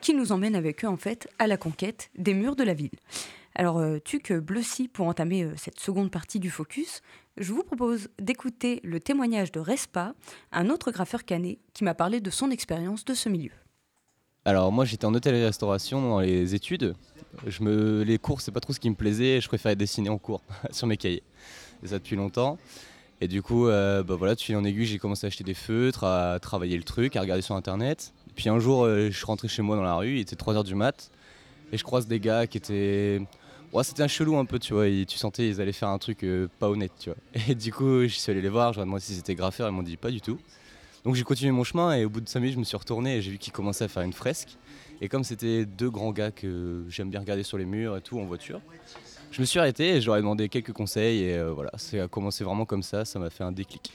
[0.00, 2.90] qui nous emmènent avec eux en fait à la conquête des murs de la ville.
[3.54, 7.02] Alors Tuc, Bleucy, pour entamer cette seconde partie du focus,
[7.36, 10.14] je vous propose d'écouter le témoignage de Respa,
[10.50, 13.52] un autre graffeur canet qui m'a parlé de son expérience de ce milieu.
[14.44, 16.94] Alors moi j'étais en hôtellerie-restauration dans les études.
[17.46, 18.02] Je me...
[18.02, 20.86] Les cours c'est pas trop ce qui me plaisait je préférais dessiner en cours sur
[20.86, 21.22] mes cahiers.
[21.82, 22.58] Et ça depuis longtemps.
[23.22, 25.54] Et du coup, euh, bah voilà, de fil en aiguille, j'ai commencé à acheter des
[25.54, 28.14] feutres, à travailler le truc, à regarder sur internet.
[28.34, 30.64] Puis un jour, euh, je suis rentré chez moi dans la rue, il était 3h
[30.64, 31.10] du mat,
[31.70, 33.20] et je croise des gars qui étaient.
[33.74, 36.24] Ouais, c'était un chelou un peu, tu vois, tu sentais ils allaient faire un truc
[36.24, 37.18] euh, pas honnête, tu vois.
[37.48, 39.68] Et du coup, je suis allé les voir, je leur ai demandé si c'était graffeur,
[39.68, 40.38] ils m'ont dit pas du tout.
[41.04, 43.16] Donc j'ai continué mon chemin et au bout de 5 minutes, je me suis retourné
[43.16, 44.58] et j'ai vu qu'ils commençaient à faire une fresque.
[45.00, 48.18] Et comme c'était deux grands gars que j'aime bien regarder sur les murs et tout
[48.18, 48.60] en voiture,
[49.30, 52.04] je me suis arrêté et je leur ai demandé quelques conseils et euh, voilà, ça
[52.04, 53.92] a commencé vraiment comme ça, ça m'a fait un déclic.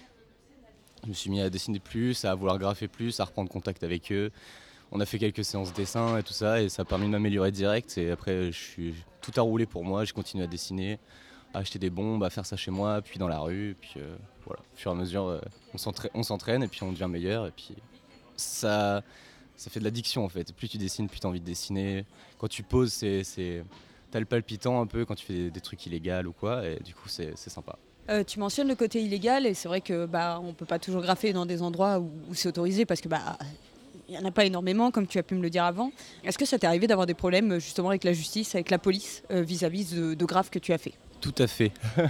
[1.04, 4.12] Je me suis mis à dessiner plus, à vouloir graffer plus, à reprendre contact avec
[4.12, 4.32] eux.
[4.91, 7.12] On a fait quelques séances de dessin et tout ça et ça a permis de
[7.12, 10.98] m'améliorer direct et après je suis tout a roulé pour moi, j'ai continué à dessiner,
[11.58, 14.15] acheter des bombes, à faire ça chez moi, puis dans la rue, puis euh,
[14.46, 15.39] voilà, au fur et à mesure euh,
[15.74, 17.76] on s'entra- on s'entraîne et puis on devient meilleur et puis
[18.36, 19.04] ça
[19.56, 20.54] ça fait de l'addiction en fait.
[20.54, 22.06] Plus tu dessines, plus tu as envie de dessiner.
[22.38, 23.63] Quand tu poses, c'est
[24.12, 26.94] t'as le palpitant un peu quand tu fais des, trucs illégaux ou quoi et du
[26.94, 27.78] coup c'est sympa.
[28.10, 31.02] Euh, tu mentionnes le côté illégal et c'est vrai que bah on peut pas toujours
[31.02, 33.38] graffer dans des endroits où, c'est autorisé parce que bah
[34.08, 35.91] il y en a pas énormément comme tu as pu me le dire avant.
[36.24, 39.24] Est-ce que ça t'est arrivé d'avoir des problèmes justement avec la justice, avec la police
[39.32, 40.94] vis-à-vis de, de graphes que tu as fait?
[41.21, 41.71] Tout à fait.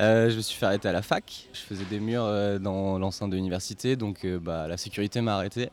[0.00, 1.48] Euh, je me suis fait arrêter à la fac.
[1.52, 5.34] Je faisais des murs euh, dans l'enceinte de l'université, donc euh, bah, la sécurité m'a
[5.34, 5.70] arrêté.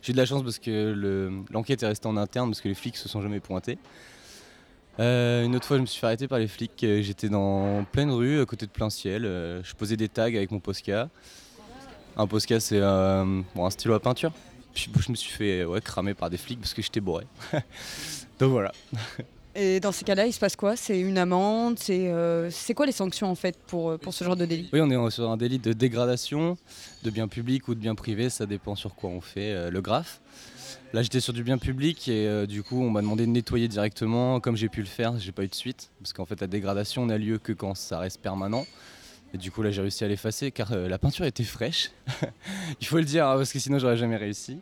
[0.00, 2.68] J'ai eu de la chance parce que le- l'enquête est restée en interne parce que
[2.68, 3.76] les flics se sont jamais pointés.
[4.98, 6.72] Une autre fois, je me suis fait arrêter par les flics.
[6.80, 9.24] J'étais dans pleine rue, à côté de plein ciel.
[9.24, 11.10] je posais des tags avec mon Posca.
[12.16, 14.32] Un Posca, c'est un stylo à peinture.
[14.72, 17.26] Puis je me suis fait ouais, cramer par des flics parce que j'étais bourré.
[18.40, 18.72] donc voilà.
[19.58, 20.76] Et dans ces cas-là, il se passe quoi?
[20.76, 21.78] C'est une amende?
[21.78, 24.68] C'est euh, c'est quoi les sanctions en fait pour, euh, ce genre de délit?
[24.70, 26.58] Oui, on est sur un délit de dégradation
[27.02, 29.80] de biens publics ou de biens privés, ça dépend sur quoi on fait euh, le
[29.80, 30.20] graphe.
[30.92, 34.40] Là, j'étais sur du bien public et du coup, on m'a demandé de nettoyer directement.
[34.40, 37.04] Comme j'ai pu le faire, j'ai pas eu de suite parce qu'en fait, la dégradation
[37.06, 38.64] n'a lieu que quand ça reste permanent.
[39.34, 41.90] Et du coup, là, j'ai réussi à l'effacer car la peinture était fraîche.
[42.80, 44.58] Il faut le dire hein, parce que sinon, j'aurais jamais réussi.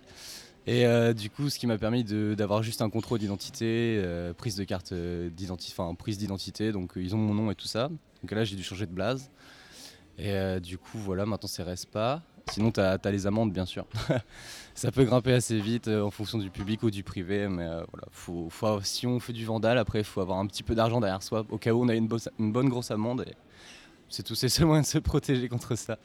[0.66, 4.56] Et euh, du coup, ce qui m'a permis d'avoir juste un contrôle d'identité, euh, prise
[4.56, 6.72] de carte euh, d'identité, enfin prise d'identité.
[6.72, 7.88] Donc, ils ont mon nom et tout ça.
[7.88, 9.30] Donc là, j'ai dû changer de blase.
[10.16, 12.22] Et du coup, voilà, maintenant c'est reste pas.
[12.48, 13.84] Sinon, tu as, les amendes, bien sûr.
[14.74, 18.48] ça peut grimper assez vite en fonction du public ou du privé, mais voilà, faut,
[18.84, 21.44] si on fait du vandal, après, il faut avoir un petit peu d'argent derrière soi,
[21.50, 23.24] au cas où on a une, bonne grosse amende.
[24.08, 25.98] C'est tout, c'est le seul moyen de se protéger contre ça.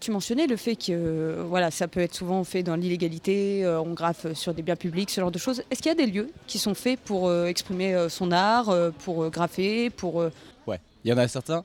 [0.00, 3.80] Tu mentionnais le fait que euh, voilà, ça peut être souvent fait dans l'illégalité, euh,
[3.82, 5.62] on graffe sur des biens publics, ce genre de choses.
[5.70, 8.70] Est-ce qu'il y a des lieux qui sont faits pour euh, exprimer euh, son art,
[8.70, 10.22] euh, pour euh, graffer, pour...
[10.22, 10.30] euh,
[10.66, 11.64] Ouais, il y en a certains.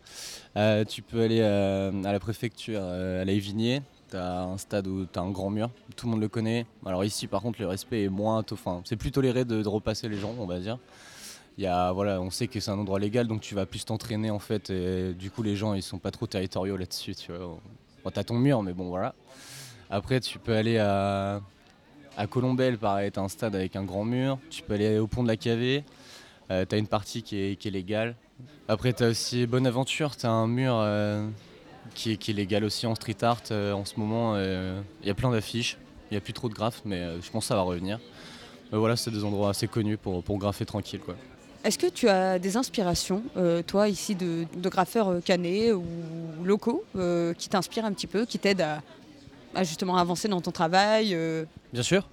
[0.57, 3.81] Euh, tu peux aller euh, à la préfecture, euh, à la Évigné.
[4.11, 6.65] Tu as un stade où tu as un grand mur, tout le monde le connaît.
[6.85, 8.43] Alors ici, par contre, le respect est moins.
[8.51, 10.77] Enfin, c'est plus toléré de, de repasser les gens, on va dire.
[11.57, 14.39] Y voilà, on sait que c'est un endroit légal, donc tu vas plus t'entraîner en
[14.39, 14.71] fait.
[14.71, 18.11] Du coup, les gens, ils sont pas trop territoriaux là-dessus, tu vois.
[18.11, 19.15] T'as ton mur, mais bon, voilà.
[19.89, 21.41] Après, tu peux aller à,
[22.17, 24.39] à Colombelle, pareil, t'as un stade avec un grand mur.
[24.49, 25.83] Tu peux aller au pont de la Cavée.
[26.51, 28.15] Euh, t'as une partie qui est, qui légale.
[28.67, 31.27] Après, t'as aussi Bonaventure, t'as un mur euh,
[31.93, 33.41] qui, est, légal aussi en street art.
[33.51, 35.77] euh, en ce moment, il y a plein d'affiches.
[36.11, 37.99] Il n'y a plus trop de graphes, mais je pense que ça va revenir.
[38.71, 41.01] Mais voilà, c'est des endroits assez connus pour, graffer tranquille.
[41.65, 45.83] Est-ce que tu as des inspirations, euh, toi, ici, de, graffeurs euh, canés ou
[46.43, 48.67] locaux, euh, qui t'inspirent un petit peu, qui t'aident
[49.55, 51.17] à, justement avancer dans ton travail
[51.73, 52.07] Bien sûr.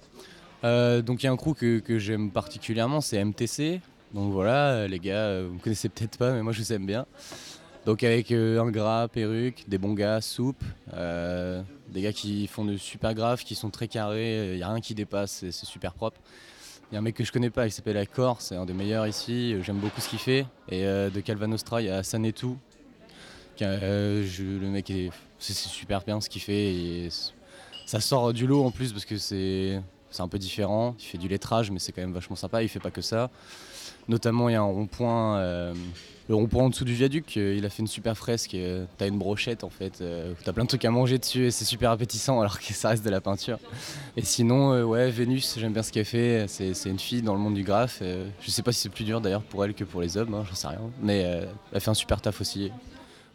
[0.63, 3.79] Donc il y a un crew que, j'aime particulièrement, c'est MTC.
[4.15, 7.05] Donc voilà, les gars, vous me connaissez peut-être pas, mais moi je vous aime bien.
[7.85, 13.13] Donc avec un gras, perruque, des bons gars, soupe, des gars qui font de super
[13.13, 16.19] graves, qui sont très carrés, il n'y a rien qui dépasse, c'est super propre.
[16.91, 18.73] Il y a un mec que je connais pas, il s'appelle Accor, c'est un des
[18.73, 20.45] meilleurs ici, j'aime beaucoup ce qu'il fait.
[20.69, 22.57] Et euh, de Calvanostra, il y a Sanetou.
[23.61, 26.73] euh, le mec, est- c'est super bien ce qu'il fait.
[26.75, 27.09] Et
[27.85, 30.95] ça sort du lot en plus parce que c'est c'est un peu différent.
[30.99, 32.61] Il fait du lettrage, mais c'est quand même vachement sympa.
[32.61, 33.31] Il fait pas que ça.
[34.07, 35.73] Notamment, il y a un rond-point, euh,
[36.29, 37.35] le rond-point en dessous du viaduc.
[37.37, 38.53] euh, il a fait une super fresque.
[38.55, 39.99] euh, T'as une brochette en fait.
[40.01, 42.89] euh, T'as plein de trucs à manger dessus et c'est super appétissant alors que ça
[42.89, 43.59] reste de la peinture.
[44.15, 46.45] Et sinon, euh, ouais, Vénus, j'aime bien ce qu'elle fait.
[46.47, 47.99] C'est une fille dans le monde du graphe.
[48.01, 50.33] euh, je sais pas si c'est plus dur d'ailleurs pour elle que pour les hommes,
[50.33, 50.79] hein, j'en sais rien.
[51.01, 52.71] Mais euh, elle fait un super taf aussi.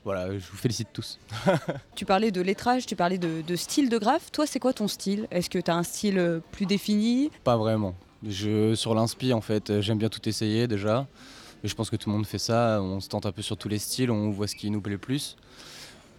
[0.04, 1.18] Voilà, je vous félicite tous.
[1.94, 4.30] Tu parlais de lettrage, tu parlais de, de style de graphe.
[4.32, 5.26] Toi, c'est quoi ton style?
[5.30, 7.30] Est-ce que tu as un style euh, plus défini?
[7.44, 7.94] Pas vraiment.
[8.26, 11.06] Je, sur l'inspi, en fait, euh, j'aime bien tout essayer déjà.
[11.64, 12.80] Je pense que tout le monde fait ça.
[12.82, 14.92] On se tente un peu sur tous les styles, on voit ce qui nous plaît
[14.92, 15.36] le plus.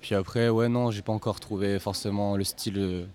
[0.02, 3.06] Puis après, ouais, non, j'ai pas encore trouvé forcément le style, euh,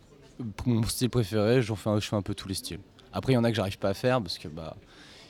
[0.66, 1.62] mon style préféré.
[1.62, 2.80] J'en fais, je fais un peu tous les styles.
[3.12, 4.76] Après, il y en a que j'arrive pas à faire parce que bah,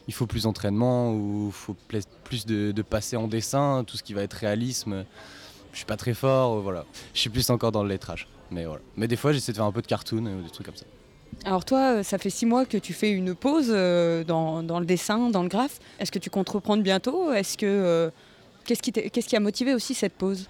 [0.09, 1.76] il faut plus d'entraînement ou faut
[2.24, 5.04] plus de, passer en dessin, tout ce qui va être réalisme.
[5.72, 6.85] Je suis pas très fort, euh, voilà.
[7.12, 8.28] Je suis plus encore dans le lettrage.
[8.50, 8.83] Mais voilà.
[8.96, 10.87] Mais des fois, j'essaie de faire un peu de cartoon ou des trucs comme ça.
[11.44, 14.87] Alors toi, euh, ça fait six mois que tu fais une pause euh, dans, le
[14.87, 15.79] dessin, dans le graphe.
[15.99, 17.33] Est-ce que tu comptes reprendre bientôt?
[17.33, 18.11] Est-ce que euh,
[18.64, 20.49] qu'est-ce qui, a motivé aussi cette pause?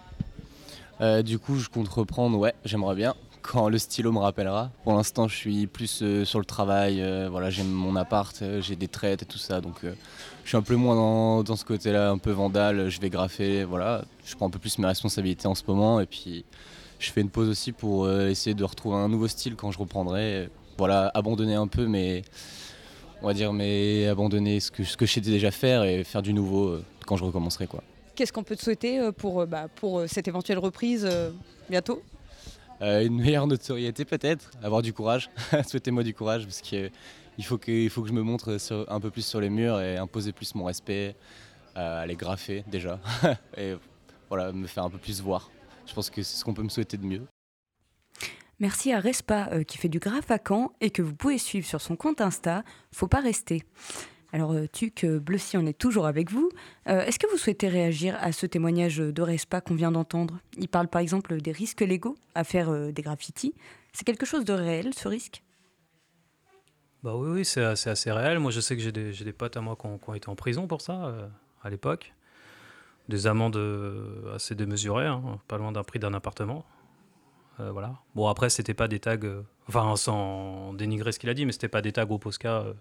[1.24, 4.70] Du coup, je compte reprendre, ouais, j'aimerais bien, quand le stylo me rappellera.
[4.84, 9.22] Pour l'instant, je suis plus sur le travail, voilà, j'ai mon appart, j'ai des traites
[9.22, 12.88] et tout ça, donc je suis un peu moins dans, ce côté-là, un peu vandale,
[12.88, 14.04] je vais graffer, voilà.
[14.24, 16.44] Je prends un peu plus mes responsabilités en ce moment, et puis
[17.00, 20.48] je fais une pause aussi pour essayer de retrouver un nouveau style quand je reprendrai.
[20.78, 22.22] Voilà, abandonner un peu, mais
[23.22, 26.22] on va dire, mais abandonner ce que, ce que je sais déjà faire et faire
[26.22, 27.82] du nouveau euh, quand je recommencerai, quoi.
[28.14, 31.30] Qu'est-ce qu'on peut te souhaiter euh, pour, euh, bah, pour cette éventuelle reprise euh,
[31.70, 32.02] bientôt?
[32.82, 35.30] Euh, une meilleure notoriété peut-être, avoir du courage.
[35.68, 36.90] Souhaitez-moi du courage parce que
[37.38, 39.50] il faut que, il faut que je me montre sur- un peu plus sur les
[39.50, 41.14] murs et imposer plus mon respect,
[41.76, 43.00] euh, aller graffer déjà
[43.56, 43.74] et
[44.28, 45.50] voilà me faire un peu plus voir.
[45.86, 47.22] Je pense que c'est ce qu'on peut me souhaiter de mieux.
[48.60, 51.66] Merci à Respa euh, qui fait du graphe à Caen et que vous pouvez suivre
[51.66, 52.64] sur son compte Insta.
[52.92, 53.64] Faut pas rester.
[54.34, 56.50] Alors, euh, Tuc, euh, Bleucy, on est toujours avec vous.
[56.88, 60.40] Euh, Est-ce que vous souhaitez réagir à ce témoignage de Respa qu'on vient d'entendre?
[60.58, 63.54] Il parle par exemple des risques légaux à faire des graffitis.
[63.92, 65.44] C'est quelque chose de réel, ce risque?
[67.04, 68.40] Bah oui, oui, c'est assez réel.
[68.40, 70.66] Moi, je sais que j'ai des, des potes à moi qui ont, été en prison
[70.66, 71.14] pour ça
[71.62, 72.12] à l'époque.
[73.08, 73.60] Des amendes
[74.34, 76.66] assez démesurées, hein, pas loin d'un prix d'un appartement.
[77.60, 77.94] Euh, voilà.
[78.14, 81.52] Bon, après, c'était pas des tags, euh, enfin, sans dénigrer ce qu'il a dit, mais
[81.52, 82.74] c'était pas des tags au Posca euh,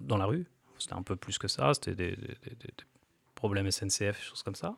[0.00, 0.46] dans la rue.
[0.78, 1.72] C'était un peu plus que ça.
[1.74, 2.74] C'était des, des- des- des-
[3.34, 4.74] problèmes SNCF, choses comme ça.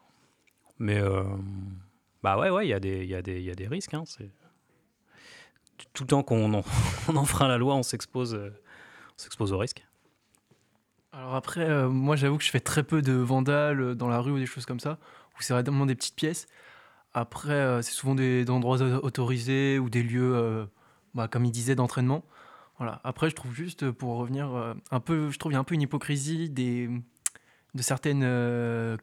[0.79, 1.23] Mais, euh,
[2.23, 3.15] bah ouais, ouais, il y, a des- y, y
[3.51, 3.95] a des risques.
[3.95, 4.05] hein,
[5.95, 6.63] tout le temps qu'on en-
[7.09, 9.87] on enfreint la loi, on s'expose, on s'expose au risque.
[11.13, 14.39] Alors après, moi j'avoue que je fais très peu de vandales dans la rue ou
[14.39, 14.99] des choses comme ça,
[15.39, 16.47] où c'est vraiment des petites pièces.
[17.13, 20.65] Après, euh, c'est souvent des, des endroits au- autorisés ou des lieux, euh,
[21.15, 22.25] bah, comme il disait, d'entraînement.
[22.79, 23.01] Voilà.
[23.05, 25.61] Après, je trouve juste, euh, pour revenir euh, un peu, je trouve il y a
[25.61, 26.89] un peu une hypocrisie des,
[27.75, 28.25] de certaines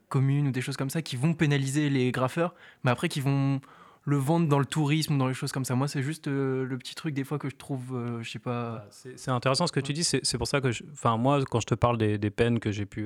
[0.10, 3.60] communes ou des choses comme ça qui vont pénaliser les graffeurs, mais après qui vont
[4.06, 5.76] le vendre dans le tourisme ou dans les choses comme ça.
[5.76, 8.86] Moi, c'est juste le petit truc des fois que je trouve, je sais pas.
[8.90, 10.06] C'est c'est intéressant ce que tu dis.
[10.06, 12.86] C'est pour ça que, enfin, moi, quand je te parle des, des peines que j'ai
[12.86, 13.06] pu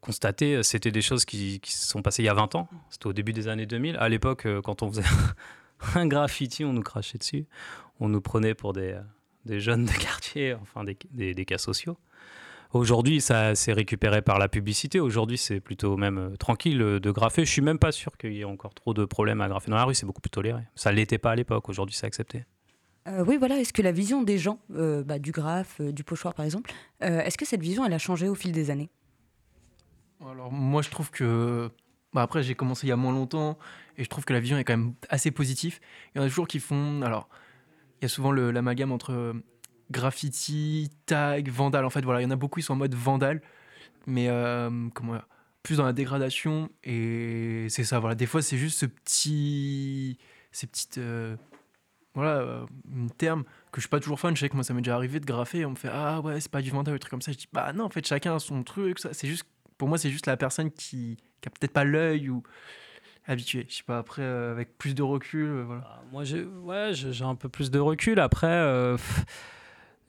[0.00, 2.68] constater, c'était des choses qui, qui se sont passées il y a 20 ans.
[2.90, 3.96] C'était au début des années 2000.
[3.96, 5.02] À l'époque, euh, quand on faisait
[5.94, 7.46] un graffiti, on nous crachait dessus.
[8.00, 9.00] On nous prenait pour des, euh,
[9.46, 10.96] des jeunes de quartier, enfin des,
[11.34, 11.98] des- cas sociaux.
[12.72, 15.00] Aujourd'hui, ça s'est récupéré par la publicité.
[15.00, 17.44] Aujourd'hui, c'est plutôt même euh, tranquille euh, de graffer.
[17.44, 19.76] Je suis même pas sûr qu'il y ait encore trop de problèmes à graffer dans
[19.76, 19.94] la rue.
[19.94, 20.62] C'est beaucoup plus toléré.
[20.76, 21.68] Ça l'était pas à l'époque.
[21.68, 22.44] Aujourd'hui, c'est accepté.
[23.08, 23.58] Euh, oui, voilà.
[23.58, 26.70] Est-ce que la vision des gens, euh, bah, du graphe, euh, du pochoir par exemple,
[27.00, 28.90] est-ce que cette vision, elle a changé au fil des années?
[30.20, 31.70] Alors moi je trouve que
[32.12, 33.58] bah, après j'ai commencé il y a moins longtemps
[33.96, 35.80] et je trouve que la vision est quand même assez positive.
[36.14, 37.30] Il y en a toujours qui font alors
[38.00, 39.34] il y a souvent l'amalgame entre
[39.90, 41.86] graffiti, tag, vandal.
[41.86, 43.40] En fait voilà il y en a beaucoup qui sont en mode vandal,
[44.06, 44.28] mais
[44.92, 45.18] comment
[45.62, 50.18] plus dans la dégradation et c'est ça voilà des fois c'est juste ce petit
[50.52, 51.00] ces petites
[52.14, 54.34] voilà, un terme que je suis pas toujours fan.
[54.34, 55.64] Je sais que moi, ça m'est déjà arrivé de graffer.
[55.64, 57.32] On me fait Ah ouais, c'est pas du vendeur, un truc comme ça.
[57.32, 58.98] Je dis Bah non, en fait, chacun a son truc.
[58.98, 59.44] C'est juste,
[59.78, 62.42] pour moi, c'est juste la personne qui, qui a peut-être pas l'œil ou
[63.26, 63.66] habitué.
[63.68, 65.82] Je sais pas, après, avec plus de recul, voilà.
[65.82, 68.18] Bah, moi, j'ai ouais, j'ai un peu plus de recul.
[68.18, 68.96] Après,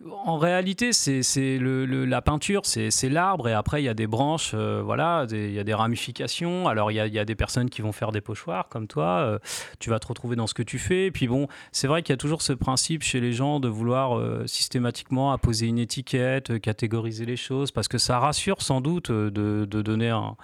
[0.09, 4.81] en réalité, c'est la peinture, c'est l'arbre, et après, il y a des branches, euh,
[4.83, 6.67] voilà, il y a des ramifications.
[6.67, 9.39] Alors, il y a, des personnes qui vont faire des pochoirs comme toi, euh,
[9.79, 11.07] tu vas te retrouver dans ce que tu fais.
[11.07, 13.67] Et puis, bon, c'est vrai qu'il y a toujours ce principe chez les gens de
[13.67, 19.11] vouloir euh, systématiquement apposer une étiquette, catégoriser les choses, parce que ça rassure sans doute
[19.11, 20.35] de, donner un.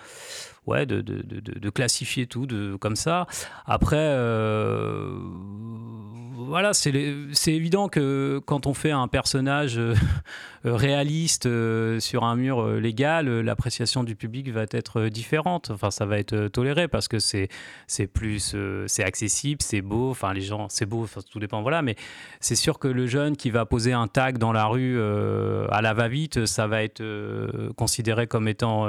[0.66, 3.26] Ouais, de, classifier tout de, comme ça.
[3.66, 4.06] Après,
[6.48, 6.94] voilà, c'est
[7.48, 9.94] évident que quand on fait un personnage euh,
[10.64, 15.70] réaliste euh, sur un mur euh, légal, l'appréciation du public va être différente.
[15.72, 17.50] Enfin, ça va être toléré parce que c'est
[18.14, 18.56] plus
[18.88, 20.12] c'est accessible, c'est beau.
[20.12, 21.06] Enfin, les gens, c'est beau.
[21.30, 21.62] tout dépend.
[21.62, 21.96] Voilà, mais
[22.40, 25.02] c'est sûr que le jeune qui va poser un tag dans la rue
[25.70, 27.04] à la va-vite, ça va être
[27.76, 28.88] considéré comme étant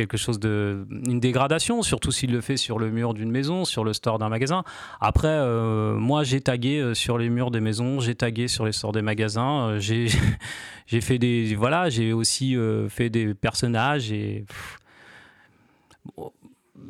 [0.00, 3.84] quelque chose de une dégradation, surtout s'il le fait sur le mur d'une maison, sur
[3.84, 4.64] le store d'un magasin.
[4.98, 8.72] Après, euh, moi, j'ai tagué euh, sur les murs des maisons, j'ai tagué sur les
[8.72, 10.08] stores des magasins, euh, j'ai
[11.02, 12.56] fait des voilà, j'ai aussi
[12.88, 14.46] fait des personnages et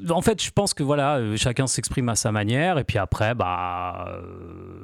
[0.08, 4.22] en fait, je pense que voilà, chacun s'exprime à sa manière, et puis après, bah,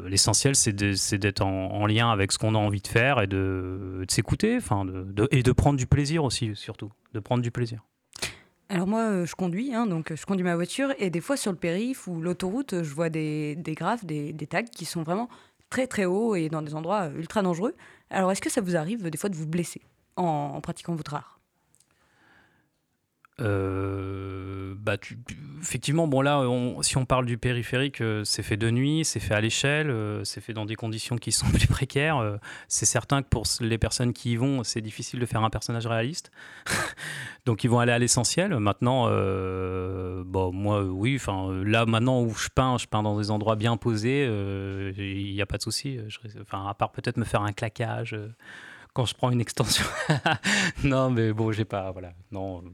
[0.06, 4.10] l'essentiel, c'est d'être en, lien avec ce qu'on a envie de faire et de, de
[4.10, 7.82] s'écouter, enfin, de, et de prendre du plaisir aussi, surtout, de prendre du plaisir.
[8.68, 11.52] Alors moi, euh, je conduis, hein, donc je conduis ma voiture, et des fois sur
[11.52, 15.28] le périph' ou l'autoroute, je vois des, des graphes, des, tags qui sont vraiment
[15.70, 17.74] très très hauts et dans des endroits ultra dangereux.
[18.10, 19.82] Alors est-ce que ça vous arrive des fois de vous blesser
[20.16, 21.35] en pratiquant votre art?
[23.38, 24.96] Euh, bah,
[25.60, 26.42] effectivement, bon là,
[26.80, 30.24] si on parle du périphérique, euh, c'est fait de nuit, c'est fait à l'échelle, euh,
[30.24, 32.38] c'est fait dans des conditions qui sont plus précaires.
[32.68, 35.86] c'est certain que pour les personnes qui y vont, c'est difficile de faire un personnage
[35.86, 36.30] réaliste.
[37.46, 38.58] Donc ils vont aller à l'essentiel.
[38.58, 43.56] Maintenant, bon, moi, oui, enfin là, maintenant où je peins, je peins dans des endroits
[43.56, 44.24] bien posés,
[44.96, 45.98] il n'y a pas de souci.
[46.40, 48.16] Enfin, à part peut-être me faire un claquage
[48.94, 49.84] quand je prends une extension.
[50.84, 52.64] non, mais bon, j'ai pas, voilà, non.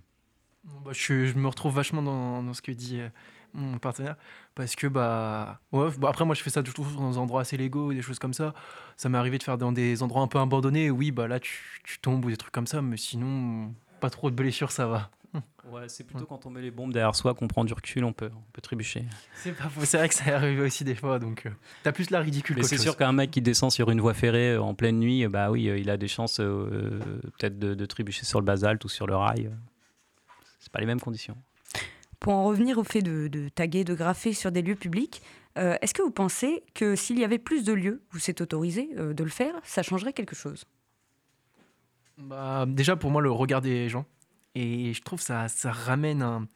[0.64, 3.08] Bah, je, me retrouve vachement dans, ce que dit euh,
[3.52, 4.16] mon partenaire
[4.54, 7.92] parce que bah ouais après moi je fais ça toujours dans des endroits assez légaux
[7.92, 8.54] des choses comme ça.
[8.96, 11.98] Ça m'est arrivé de faire dans des endroits un peu abandonnés oui bah là tu,
[12.00, 15.10] tombes ou des trucs comme ça mais sinon pas trop de blessures ça va.
[15.64, 18.12] Ouais c'est plutôt quand on met les bombes derrière soi qu'on prend du recul on
[18.12, 19.04] peut on peut trébucher.
[19.34, 21.50] C'est c'est vrai que ça arrive aussi des fois donc euh,
[21.82, 24.52] t'as plus la ridicule mais c'est sûr qu'un mec qui descend sur une voie ferrée
[24.52, 28.40] euh, en pleine nuit bah oui il a des chances peut-être de, de, trébucher sur
[28.40, 29.50] le basalte ou sur le rail
[30.72, 31.36] pas les mêmes conditions.
[32.18, 35.22] Pour en revenir au fait de, taguer, de graffer sur des lieux publics,
[35.58, 38.90] euh, est-ce que vous pensez que s'il y avait plus de lieux où c'est autorisé
[38.96, 40.64] euh, de le faire, ça changerait quelque chose?
[42.18, 44.06] Bah, Déjà, pour moi, le regard des gens.
[44.54, 46.46] Et je trouve que ça, ça ramène un,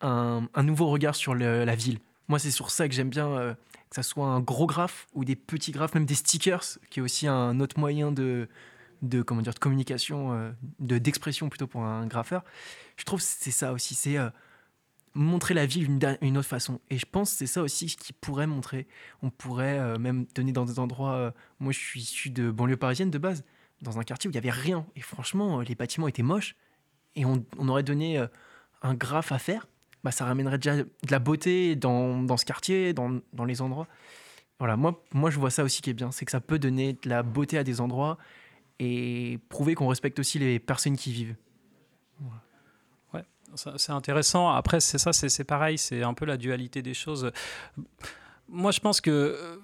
[0.00, 1.98] un, un, nouveau regard sur la ville.
[2.28, 3.54] Moi, c'est sur ça que j'aime bien euh,
[3.90, 7.02] que ça soit un gros graphe ou des petits graphes, même des stickers, qui est
[7.02, 8.48] aussi un autre moyen de,
[9.02, 12.44] de comment dire de communication, euh, de d'expression plutôt pour un graffeur.
[12.96, 14.30] Je trouve c'est ça aussi, c'est euh,
[15.14, 16.80] montrer la ville d'une une autre façon.
[16.88, 18.86] Et je pense c'est ça aussi qui pourrait montrer.
[19.22, 21.34] On pourrait euh, même donner dans des endroits.
[21.58, 23.44] moi, je suis issu de banlieue parisienne de base,
[23.82, 24.86] dans un quartier où il y avait rien.
[24.96, 26.56] Et franchement, les bâtiments étaient moches.
[27.14, 28.24] Et on, aurait donné
[28.80, 29.66] un graphe à faire.
[30.02, 33.86] Bah, ça ramènerait déjà de la beauté dans, dans ce quartier, dans, dans les endroits.
[34.58, 36.92] Voilà, moi, moi je vois ça aussi qui est bien, c'est que ça peut donner
[36.92, 38.16] de la beauté à des endroits
[38.78, 41.36] et prouver qu'on respecte aussi les personnes qui vivent.
[43.12, 44.50] Ouais, c'est intéressant.
[44.50, 47.30] Après, c'est ça, c'est pareil, c'est un peu la dualité des choses.
[48.48, 49.56] Moi, je pense que euh,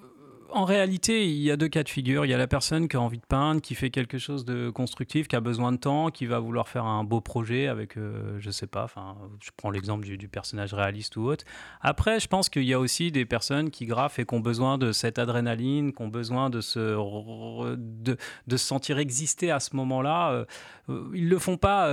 [0.50, 2.24] en réalité, il y a deux cas de figure.
[2.24, 4.70] Il y a la personne qui a envie de peindre, qui fait quelque chose de
[4.70, 8.36] constructif, qui a besoin de temps, qui va vouloir faire un beau projet avec, euh,
[8.38, 11.44] je sais pas, enfin, je prends l'exemple du, personnage réaliste ou autre.
[11.80, 14.78] Après, je pense qu'il y a aussi des personnes qui graffent et qui ont besoin
[14.78, 16.96] de cette adrénaline, qui ont besoin de se,
[17.76, 20.44] de, de se sentir exister à ce moment-là.
[20.88, 21.92] Euh, euh, ils le font pas,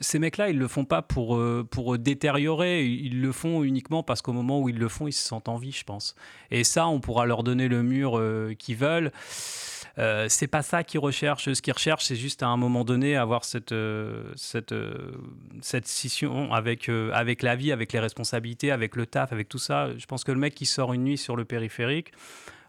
[0.00, 4.32] ces mecs-là, ils le font pas pour, pour détériorer, ils le font uniquement parce qu'au
[4.32, 6.14] moment où ils le font, ils se sentent en vie, je pense.
[6.50, 9.12] Et ça, on pourra leur donner le mur euh, qu'ils veulent.
[9.98, 11.52] Euh, c'est pas ça qu'ils recherchent.
[11.52, 14.74] Ce qu'ils recherchent, c'est juste à un moment donné avoir cette, euh, cette,
[15.60, 19.90] cette scission avec, avec la vie, avec les responsabilités, avec le taf, avec tout ça.
[19.96, 22.12] Je pense que le mec qui sort une nuit sur le périphérique,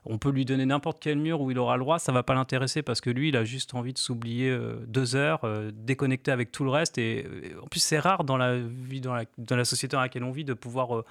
[0.05, 2.33] on peut lui donner n'importe quel mur où il aura le droit, ça va pas
[2.33, 4.55] l'intéresser parce que lui, il a juste envie de s'oublier
[4.87, 5.41] deux heures,
[5.73, 6.97] déconnecté avec tout le reste.
[6.97, 7.25] Et,
[7.61, 10.53] en plus, c'est rare dans la vie, dans la, société dans laquelle on vit, de
[10.53, 11.03] pouvoir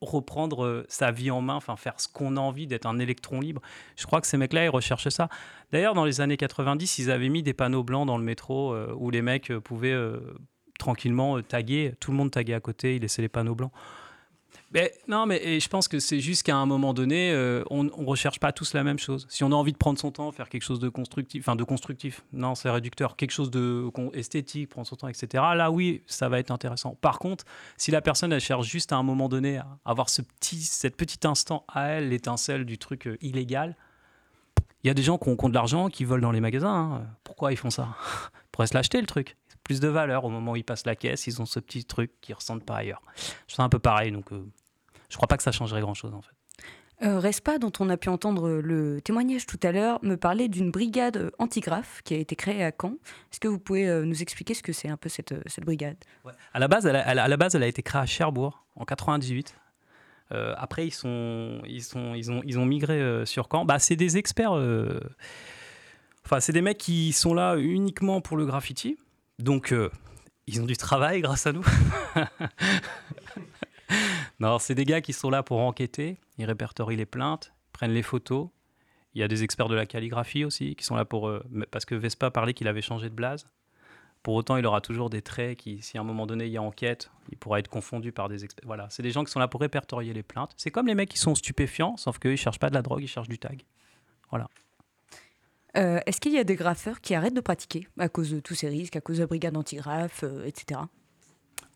[0.00, 3.40] reprendre euh, sa vie en main, enfin faire ce qu'on a envie, d'être un électron
[3.40, 3.60] libre.
[3.96, 5.28] Je crois que ces mecs-là, ils recherchaient ça.
[5.72, 8.94] D'ailleurs, dans les années 90, ils avaient mis des panneaux blancs dans le métro euh,
[8.96, 10.20] où les mecs euh, pouvaient euh,
[10.78, 11.94] tranquillement euh, taguer.
[12.00, 13.72] Tout le monde taguait à côté, ils laissaient les panneaux blancs.
[14.72, 17.90] Mais, non, mais je pense que c'est juste qu'à un moment donné, euh, on ne
[17.90, 19.26] recherche pas tous la même chose.
[19.30, 21.64] Si on a envie de prendre son temps, faire quelque chose de constructif, enfin de
[21.64, 25.42] constructif, non, c'est réducteur, quelque chose de esthétique, prendre son temps, etc.
[25.54, 26.96] Là, oui, ça va être intéressant.
[27.00, 27.44] Par contre,
[27.78, 31.26] si la personne, elle cherche juste à un moment donné à avoir ce petit, petit
[31.26, 33.74] instant à elle, l'étincelle du truc euh, illégal,
[34.84, 37.00] il y a des gens qui ont, de l'argent, qui volent dans les magasins.
[37.02, 37.06] hein.
[37.24, 37.88] Pourquoi ils font ça?
[38.60, 39.36] Ils se l'acheter, le truc.
[39.68, 42.10] Plus de valeur au moment où ils passent la caisse, ils ont ce petit truc
[42.22, 43.02] qu'ils ressentent pas ailleurs.
[43.46, 44.42] C'est un peu pareil, donc euh,
[45.10, 46.30] je crois pas que ça changerait grand-chose en fait.
[47.02, 50.70] Euh, Respa, dont on a pu entendre le témoignage tout à l'heure, me parlait d'une
[50.70, 52.94] brigade euh, antigraphe qui a été créée à Caen.
[53.30, 55.64] Est-ce que vous pouvez euh, nous expliquer ce que c'est un peu cette, euh, cette
[55.64, 55.98] brigade?
[56.54, 58.06] À la base, elle a, elle a- à la base, elle a été créée à
[58.06, 59.54] Cherbourg en 98.
[60.32, 63.64] Euh, après, ils, sont, ils, sont, ils, ont, ils ont migré euh, sur Caen.
[63.66, 64.56] Bah, c'est des experts.
[64.56, 64.98] euh,
[66.24, 68.98] Enfin, c'est des mecs qui sont là uniquement pour le graffiti.
[69.38, 69.90] Donc, euh,
[70.46, 71.64] ils ont du travail grâce à nous.
[74.40, 76.18] non, c'est des gars qui sont là pour enquêter.
[76.38, 78.48] Ils répertorient les plaintes, prennent les photos.
[79.14, 81.28] Il y a des experts de la calligraphie aussi qui sont là pour.
[81.28, 83.48] euh, parce que Vespa parlait qu'il avait changé de blase.
[84.22, 86.56] Pour autant, il aura toujours des traits qui, si à un moment donné il y
[86.56, 88.64] a enquête, il pourra être confondu par des experts.
[88.66, 90.52] Voilà, c'est des gens qui sont là pour répertorier les plaintes.
[90.56, 93.08] C'est comme les mecs qui sont stupéfiants, sauf qu'ils cherchent pas de la drogue, ils
[93.08, 93.62] cherchent du tag.
[94.30, 94.48] Voilà.
[95.78, 98.54] Euh, Est-ce qu'il y a des graffeurs qui arrêtent de pratiquer à cause de tous
[98.54, 100.80] ces risques, à cause de la brigade antigraphe, euh, etc.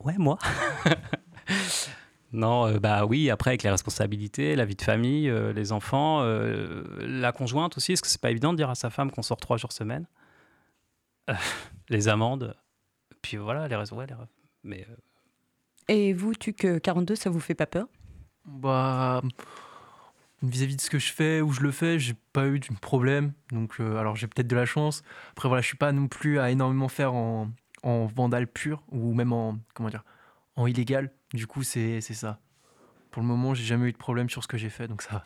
[0.00, 0.38] Ouais, moi.
[2.32, 6.22] non, euh, bah oui, après avec les responsabilités, la vie de famille, euh, les enfants,
[6.22, 9.22] euh, la conjointe aussi, est-ce que c'est pas évident de dire à sa femme qu'on
[9.22, 10.06] sort trois jours semaine?
[11.30, 11.34] Euh,
[11.88, 12.56] Les amendes,
[13.20, 13.96] puis voilà, les raisons.
[13.96, 14.14] Ouais, les...
[14.64, 14.94] Mais euh,
[15.88, 17.86] Et vous, TUC 42, ça vous fait pas peur?
[18.46, 19.20] Bah,
[20.42, 23.32] vis-à-vis de ce que je fais, où je le fais, j'ai pas eu de problème.
[23.50, 25.02] Donc, euh, alors j'ai peut-être de la chance.
[25.32, 27.50] Après, voilà, je suis pas non plus à énormément faire en,
[27.82, 30.04] en vandale pur ou même en, comment dire,
[30.56, 31.12] en illégal.
[31.32, 32.40] Du coup, c'est ça.
[33.10, 35.24] Pour le moment, j'ai jamais eu de problème sur ce que j'ai fait, donc ça.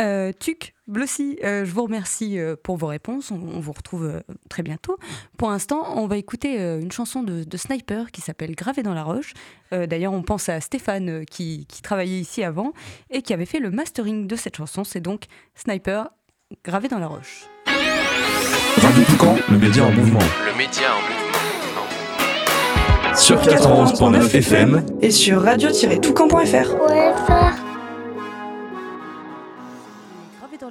[0.00, 3.30] Euh, Tuc, Blossy, euh, je vous remercie euh, pour vos réponses.
[3.30, 4.20] On, on vous retrouve euh,
[4.50, 4.98] très bientôt.
[5.38, 8.92] Pour l'instant, on va écouter euh, une chanson de, de Sniper qui s'appelle Gravé dans
[8.94, 9.32] la roche.
[9.72, 12.72] Euh, D'ailleurs, on pense à Stéphane euh, qui, qui travaillait ici avant
[13.10, 14.82] et qui avait fait le mastering de cette chanson.
[14.82, 16.08] C'est donc Sniper,
[16.64, 17.44] Gravé dans la roche.
[18.78, 20.18] Radio Toucan, le média en mouvement.
[20.44, 21.14] Le média en mouvement.
[23.16, 27.63] Sur 91.9 FM, Et sur radio-toucan.fr.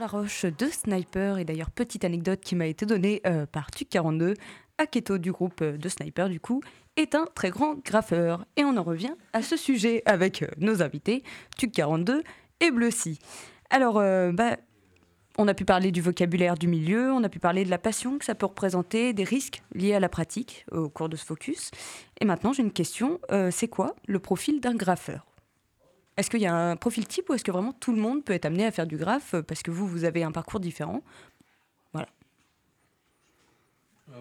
[0.04, 1.38] Gravé dans la roche de Sniper.
[1.38, 4.36] Et d'ailleurs, petite anecdote qui m'a été donnée euh, par Tuc42,
[4.78, 6.62] Aketo du groupe euh, de Sniper, du coup,
[6.95, 8.45] est un très grand graffeur.
[8.58, 11.24] Et on en revient à ce sujet avec euh, nos invités,
[11.58, 12.22] Tuc42
[12.60, 13.20] et Bleucy.
[13.70, 14.58] Alors, bah,
[15.39, 18.20] on a pu parler du vocabulaire du milieu, on a pu parler de la passion
[18.20, 21.72] que ça peut représenter, des risques liés à la pratique au cours de ce focus.
[22.22, 23.20] Et maintenant, j'ai une question.
[23.49, 25.32] c'est quoi le profil d'un graffeur?
[26.18, 28.34] Est-ce qu'il y a un profil type ou est-ce que vraiment tout le monde peut
[28.34, 31.01] être amené à faire du graphe euh, parce que vous, vous avez un parcours différent?
[31.95, 32.01] Euh,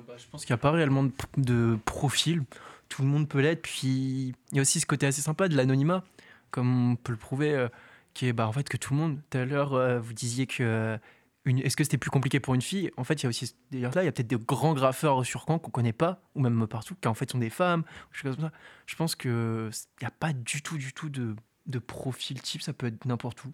[0.07, 2.45] bah, je pense qu'il n'y a pas réellement de, profil.
[2.89, 3.63] Tout le monde peut l'être.
[3.63, 6.03] Puis il y a aussi ce côté assez sympa de l'anonymat,
[6.51, 7.69] comme on peut le prouver, euh,
[8.15, 9.19] qui est bah, en fait que tout le monde.
[9.29, 10.99] Tout à l'heure, vous disiez que.
[11.45, 12.93] Est-ce que c'était plus compliqué pour une fille?
[12.97, 13.55] En fait, il y a aussi.
[13.73, 16.41] D'ailleurs, là, il y a peut-être des grands graffeurs sur Caen qu'on connaît pas, ou
[16.41, 17.83] même partout, qui en fait sont des femmes.
[18.13, 18.53] ou comme ça.
[18.87, 19.71] Je pense qu'il
[20.01, 21.35] n'y a pas du tout, du tout de,
[21.67, 22.63] de profil type.
[22.63, 23.53] Ça peut être n'importe où.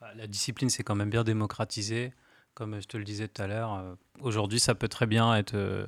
[0.00, 2.12] Bah, La discipline s'est quand même bien démocratisée.
[2.54, 5.54] Comme je te le disais tout à l'heure, euh, aujourd'hui, ça peut très bien être.
[5.54, 5.86] euh,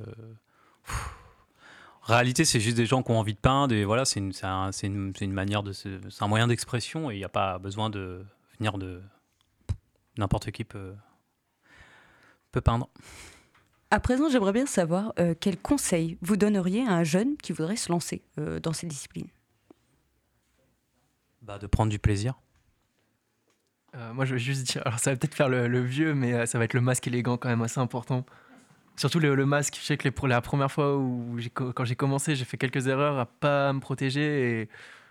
[2.02, 4.32] En réalité, c'est juste des gens qui ont envie de peindre et voilà, c'est une,
[4.32, 5.72] c'est un- c'est une, c'est une manière de.
[5.72, 8.24] C'est un moyen d'expression et il n'y a pas besoin de
[8.58, 9.02] venir de.
[10.16, 10.94] N'importe qui peut,
[12.52, 12.88] peut peindre.
[13.90, 17.76] À présent, j'aimerais bien savoir euh, quel conseil vous donneriez à un jeune qui voudrait
[17.76, 19.28] se lancer euh, dans ces disciplines.
[21.50, 22.34] Bah, de prendre du plaisir.
[23.96, 26.32] Euh, moi, je vais juste dire, alors ça va peut-être faire le, le vieux, mais
[26.32, 28.24] euh, ça va être le masque élégant quand même assez important.
[28.94, 29.76] Surtout le, le masque.
[29.80, 32.86] Je sais que les, pour la première fois où quand j'ai commencé, j'ai fait quelques
[32.86, 34.68] erreurs à pas me protéger et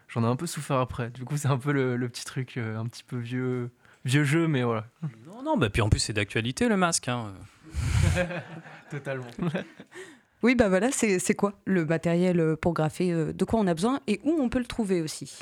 [0.08, 1.10] j'en ai un peu souffert après.
[1.10, 3.70] Du coup, c'est un peu le, le petit truc, euh, un petit peu vieux,
[4.06, 4.86] vieux jeu, mais voilà.
[5.28, 7.10] Non, non, bah, puis en plus, c'est d'actualité le masque.
[7.10, 7.34] hein.
[8.90, 9.28] Totalement.
[10.42, 14.00] Oui, bah voilà, c'est c'est quoi le matériel pour graffer De quoi on a besoin
[14.08, 15.40] et où on peut le trouver aussi?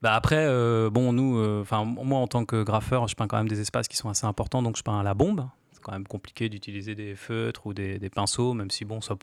[0.00, 3.36] Bah après, euh, bon, nous, euh, enfin moi en tant que graffeur, je peins quand
[3.36, 5.48] même des espaces qui sont assez importants, donc je peins à la bombe.
[5.72, 9.16] C'est quand même compliqué d'utiliser des feutres ou des, pinceaux, même si bon, ça,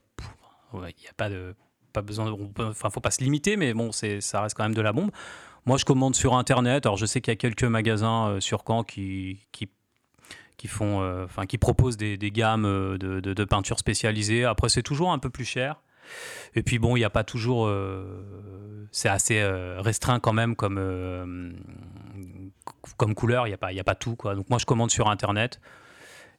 [0.74, 1.56] il n'y a pas de
[1.94, 4.82] pas besoin, enfin, faut pas se limiter, mais bon, c'est, ça reste quand même de
[4.82, 5.12] la bombe.
[5.66, 6.86] Moi, je commande sur Internet.
[6.86, 9.70] Alors, je sais qu'il y a quelques magasins sur Caen qui, qui
[10.58, 12.64] qui font, enfin, qui proposent des, gammes
[12.98, 14.44] de, de, de peinture spécialisées.
[14.44, 15.82] Après, c'est toujours un peu plus cher.
[16.56, 17.68] Et puis bon, il n'y a pas toujours.
[17.68, 21.52] Euh, c'est assez euh, restreint quand même comme, euh,
[22.98, 24.16] comme couleur, il n'y a, pas, a pas tout.
[24.16, 24.36] Quoi.
[24.36, 25.60] Donc moi, je commande sur Internet.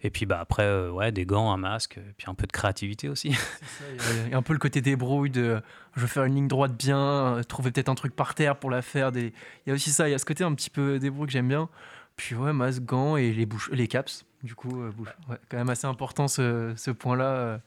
[0.02, 3.08] Et puis bah, après, ouais, des gants, un masque, et puis un peu de créativité
[3.08, 3.28] aussi.
[4.26, 5.60] Il y a un peu le côté débrouille de
[5.94, 8.82] je veux faire une ligne droite bien, trouver peut-être un truc par terre pour la
[8.82, 9.10] faire.
[9.10, 9.32] Des...
[9.64, 11.32] Il y a aussi ça, il y a ce côté un petit peu débrouille que
[11.32, 11.68] j'aime bien.
[12.16, 14.26] Puis ouais, masque, gants et les, bouches, les caps.
[14.42, 17.60] Du coup, ouais, quand même assez important ce, ce point-là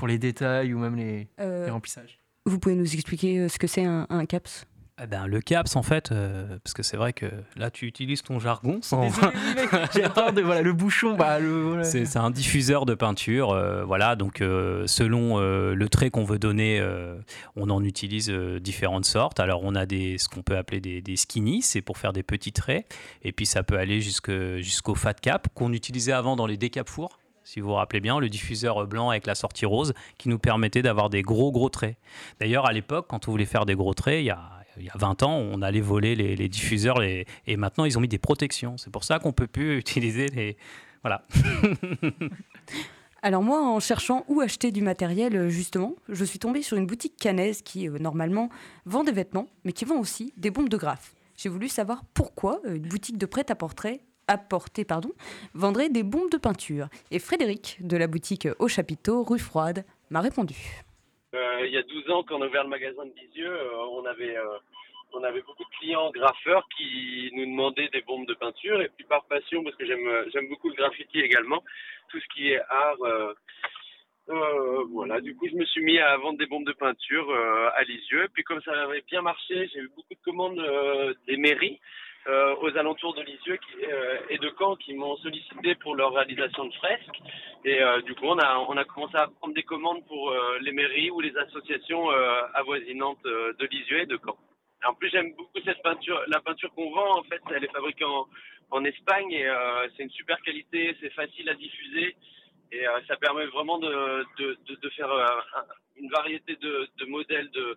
[0.00, 2.18] pour les détails ou même les, euh, remplissages.
[2.46, 4.64] Vous pouvez nous expliquer euh, ce que c'est un, CAPS?
[5.02, 8.22] Eh ben, le CAPS, en fait, euh, parce que c'est vrai que là, tu utilises
[8.22, 8.80] ton jargon.
[9.94, 11.16] J'ai peur de voilà, le bouchon.
[11.16, 11.36] Bah,
[11.82, 13.48] C'est un diffuseur de peinture.
[13.86, 16.82] voilà, donc selon le trait qu'on veut donner,
[17.56, 19.38] on en utilise différentes sortes.
[19.38, 22.22] Alors, on a des, ce qu'on peut appeler des, des skinny, c'est pour faire des
[22.22, 22.90] petits traits.
[23.22, 27.19] Et puis, ça peut aller jusqu'au fat cap qu'on utilisait avant dans les décap fours
[27.50, 30.82] si vous vous rappelez bien, le diffuseur blanc avec la sortie rose qui nous permettait
[30.82, 31.96] d'avoir des gros gros traits.
[32.38, 34.88] D'ailleurs, à l'époque, quand on voulait faire des gros traits, il y a, il y
[34.88, 37.26] a 20 ans, on allait voler les, diffuseurs et
[37.56, 38.76] maintenant ils ont mis des protections.
[38.76, 40.56] C'est pour ça qu'on peut plus utiliser les...
[41.02, 41.24] Voilà.
[43.22, 46.86] Alors moi, en cherchant où acheter du matériel, euh, justement, je suis tombée sur une
[46.86, 48.48] boutique canaise qui, euh, normalement,
[48.86, 51.14] vend des vêtements, mais qui vend aussi des bombes de graphes.
[51.36, 55.10] J'ai voulu savoir pourquoi euh, une boutique de prêt-à-portrait apporter pardon,
[55.54, 56.86] vendrait des bombes de peinture.
[57.10, 60.54] Et Frédéric, de la boutique Au Chapiteau, rue Froide, m'a répondu.
[61.34, 63.76] Euh, il y a 12 ans, quand on a ouvert le magasin de Lisieux, euh,
[63.90, 64.58] on, avait, euh,
[65.12, 68.80] on avait beaucoup de clients graffeurs qui nous demandaient des bombes de peinture.
[68.80, 71.62] Et puis par passion, parce que j'aime beaucoup le graffiti également,
[72.08, 72.96] tout ce qui est art.
[74.92, 77.32] voilà, du coup, je me suis mis à vendre des bombes de peinture
[77.76, 78.28] à Lisieux.
[78.32, 81.80] Puis, comme ça avait bien marché, j'ai eu beaucoup de commandes des mairies
[82.26, 86.66] euh, aux alentours de Lisieux euh, et de Caen qui m'ont sollicité pour leur réalisation
[86.66, 87.20] de fresques.
[87.64, 90.72] Et euh, du coup, on a, on a commencé à prendre des commandes pour les
[90.72, 92.10] mairies ou les associations
[92.54, 94.36] avoisinantes de Lisieux et de Caen.
[94.84, 96.22] En plus, j'aime beaucoup cette peinture.
[96.28, 98.26] La peinture qu'on vend, en fait, elle est fabriquée en,
[98.70, 99.48] en Espagne et
[99.96, 102.16] c'est une super qualité, c'est facile à diffuser
[102.72, 105.10] et ça permet vraiment de, de, de, de faire
[105.96, 107.76] une variété de, de modèles de,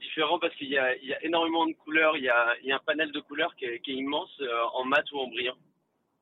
[0.00, 3.54] différent parce qu'il y, a, énormément de couleurs, il y a, un panel de couleurs
[3.56, 5.56] qui est, immense euh, en mat ou en brillant.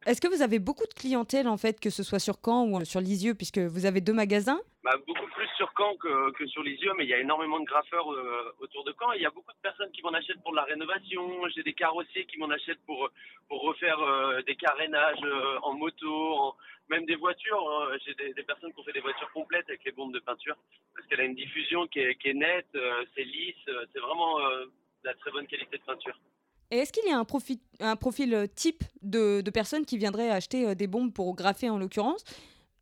[0.06, 2.84] Est-ce que vous avez beaucoup de clientèle en fait, que ce soit sur Caen ou
[2.84, 4.60] sur Lisieux, puisque vous avez deux magasins?
[4.82, 8.12] Bah, Beaucoup plus sur Caen que, sur Lisieux, mais il y a énormément de graffeurs
[8.12, 9.11] euh, autour de Caen.
[9.12, 11.49] Il y a beaucoup de personnes qui m'en achètent pour la rénovation.
[11.49, 13.11] J'ai des carrossiers qui m'en achètent pour,
[13.51, 15.26] refaire euh, des carénages
[15.62, 16.55] en moto,
[16.88, 17.68] même des voitures.
[17.68, 17.97] Hein.
[18.07, 20.57] J'ai des, personnes qui ont fait des voitures complètes avec les bombes de peinture
[20.95, 22.78] parce qu'elle a une diffusion qui est, nette,
[23.16, 24.70] c'est lisse, c'est vraiment de
[25.05, 26.16] la très bonne qualité de peinture.
[26.72, 30.74] Et est-ce qu'il y a un, profil, euh, type de, personnes qui viendraient acheter euh,
[30.74, 32.24] des bombes pour graffer en l'occurrence?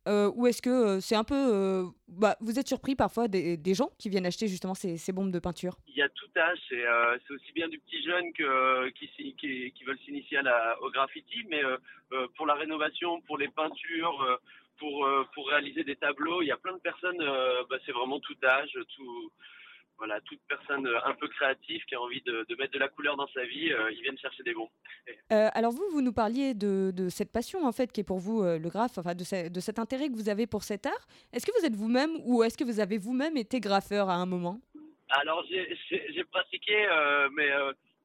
[0.07, 1.85] Euh, ou est-ce que c'est un peu...
[2.07, 5.77] bah, vous êtes surpris parfois des, gens qui viennent acheter justement ces, bombes de peinture?
[5.87, 10.39] Il y a tout âge, c'est aussi bien du petit jeune que, qui, veulent s'initier
[10.81, 11.61] au graffiti, mais
[12.35, 14.39] pour la rénovation, pour les peintures,
[14.79, 17.23] pour, pour réaliser des tableaux, il y a plein de personnes,
[17.69, 19.31] bah, c'est vraiment tout âge, tout,
[20.01, 23.15] voilà, toute personne euh, un peu créative qui a envie de, mettre de la couleur
[23.17, 24.67] dans sa vie, euh, ils viennent chercher des bons.
[25.31, 28.41] Euh, alors vous, vous nous parliez de, cette passion en fait qui est pour vous
[28.41, 31.07] le graphe, enfin de, de, cet intérêt que vous avez pour cet art.
[31.33, 34.25] Est-ce que vous êtes vous-même ou est-ce que vous avez vous-même été graffeur à un
[34.25, 34.59] moment?
[35.09, 36.75] Alors j'ai pratiqué,
[37.33, 37.49] mais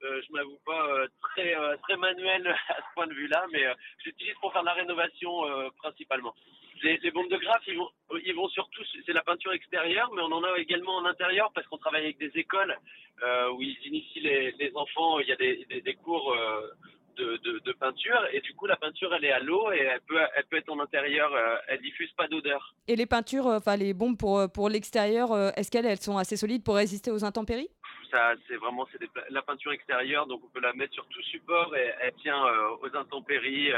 [0.03, 3.65] je m'avoue pas très très manuel à ce point de vue-là, mais
[4.05, 5.33] j'utilise pour faire de la rénovation
[5.79, 6.35] principalement.
[6.83, 7.89] Les, bombes de graphe, ils vont,
[8.24, 11.66] ils vont surtout, c'est la peinture extérieure, mais on en a également en intérieur parce
[11.68, 12.77] qu'on travaille avec des écoles
[13.22, 15.18] euh, où ils initient les, enfants.
[15.20, 16.68] Il y a des, des, cours euh,
[17.16, 20.18] de, de, peinture et du coup la peinture elle est à l'eau et elle peut,
[20.37, 21.33] elle peut être en intérieur.
[21.33, 22.74] Euh, elle diffuse pas d'odeur.
[22.89, 26.62] Et les peintures, enfin les bombes pour pour l'extérieur, est-ce qu'elles elles sont assez solides
[26.62, 27.70] pour résister aux intempéries?
[28.11, 29.01] Ça, c'est vraiment c'est
[29.31, 32.45] la peinture extérieure, donc on peut la mettre sur tout support et elle tient
[32.83, 33.72] aux intempéries.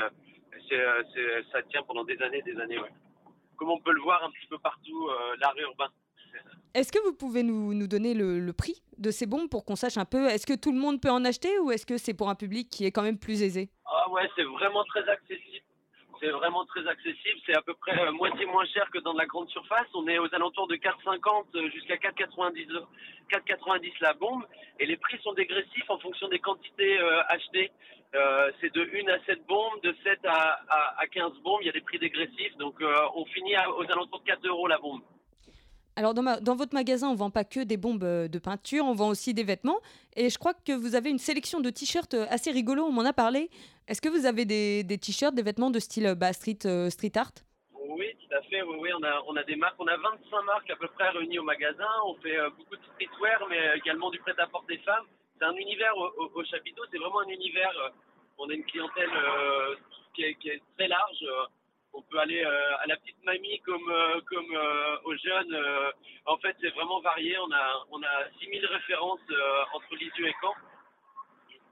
[0.72, 2.92] Euh, ça tient pendant des années, des années, ouais.
[3.56, 5.88] Comme on peut le voir un petit peu partout, euh, l'art urbain.
[6.74, 9.96] Est-ce que vous pouvez nous, nous donner le, prix de ces bombes pour qu'on sache
[9.96, 12.28] un peu Est-ce que tout le monde peut en acheter ou est-ce que c'est pour
[12.28, 13.70] un public qui est quand même plus aisé?
[13.86, 15.64] Ah ouais, c'est vraiment très accessible.
[16.20, 17.40] C'est vraiment très accessible.
[17.46, 19.86] C'est à peu près euh, moitié moins cher que dans la grande surface.
[19.94, 22.66] On est aux alentours de 4,50 jusqu'à 4,90
[23.30, 24.44] 4,90 la bombe.
[24.80, 26.98] Et les prix sont dégressifs en fonction des quantités
[27.28, 27.70] achetées.
[28.14, 30.60] Euh, c'est de 1 à 7 bombes, de 7 à,
[30.96, 34.20] à, 15 bombes, il y a des prix dégressifs, donc euh, on finit aux alentours
[34.20, 35.02] de 4 euros la bombe.
[35.98, 39.08] Alors dans, votre magasin, on vend pas que des bombes euh, de peinture, on vend
[39.08, 39.80] aussi des vêtements.
[40.14, 43.04] Et je crois que vous avez une sélection de t-shirts euh, assez rigolo, on m'en
[43.04, 43.50] a parlé.
[43.88, 47.32] Est-ce que vous avez des, t-shirts, des vêtements de style euh, bah, street, street art?
[47.74, 48.62] Oui, tout à fait.
[48.62, 51.88] Oui, on a, des marques, on a 25 marques à peu près réunies au magasin.
[52.06, 55.06] On fait beaucoup de streetwear, mais également du prêt-à-porter femmes.
[55.36, 57.74] C'est un univers au, au- au chapiteau, c'est vraiment un univers.
[58.38, 59.10] on a une clientèle
[60.14, 61.24] qui est très large.
[61.98, 65.56] On peut aller euh, à la petite mamie comme, euh, comme euh, aux jeunes.
[66.26, 67.36] en fait, c'est vraiment varié.
[67.38, 69.26] On a, on a 6000 références
[69.74, 70.54] entre Lisieux et Caen.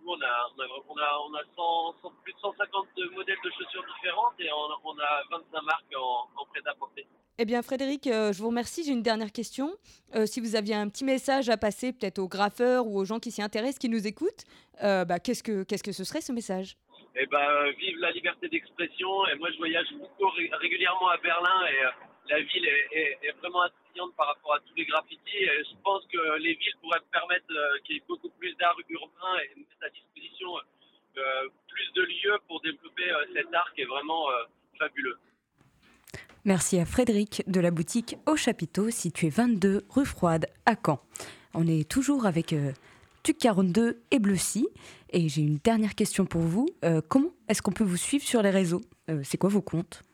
[0.09, 3.51] On a, on a, on a, on a 100, 100 plus de 150 modèles de
[3.51, 7.07] chaussures différentes et on, a 25 marques en, en prêt-à-porter.
[7.39, 8.85] Eh bien Frédéric, je vous remercie.
[8.85, 9.77] J'ai une dernière question.
[10.27, 13.33] Si vous aviez un petit message à passer peut-être aux graffeurs ou aux gens qui
[13.33, 14.45] s'y intéressent, qui nous écoutent,
[14.81, 16.77] bah, qu'est-ce, que, qu'est-ce que ce serait ce message?
[17.19, 19.27] Eh ben, euh, vive la liberté d'expression.
[19.29, 21.91] Et moi, je voyage beaucoup ré- régulièrement à Berlin et euh,
[22.29, 25.21] la ville est, vraiment attrayante par rapport à tous les graffitis.
[25.37, 28.77] Et je pense que les villes pourraient permettre euh, qu'il y ait beaucoup plus d'art
[28.89, 30.49] urbain et mettre à disposition
[31.69, 34.27] plus de lieux pour développer cet art qui est vraiment
[34.79, 35.17] fabuleux.
[36.45, 41.01] Merci à Frédéric de la boutique Au Chapiteau, située 22 rue Froide à Caen.
[41.55, 42.55] On est toujours avec
[43.27, 44.69] TUC 42 et Bleucy.
[45.11, 46.69] Et j'ai une dernière question pour vous.
[46.85, 48.83] Euh, comment est-ce qu'on peut vous suivre sur les réseaux?
[49.11, 50.05] Euh, C'est quoi vos comptes?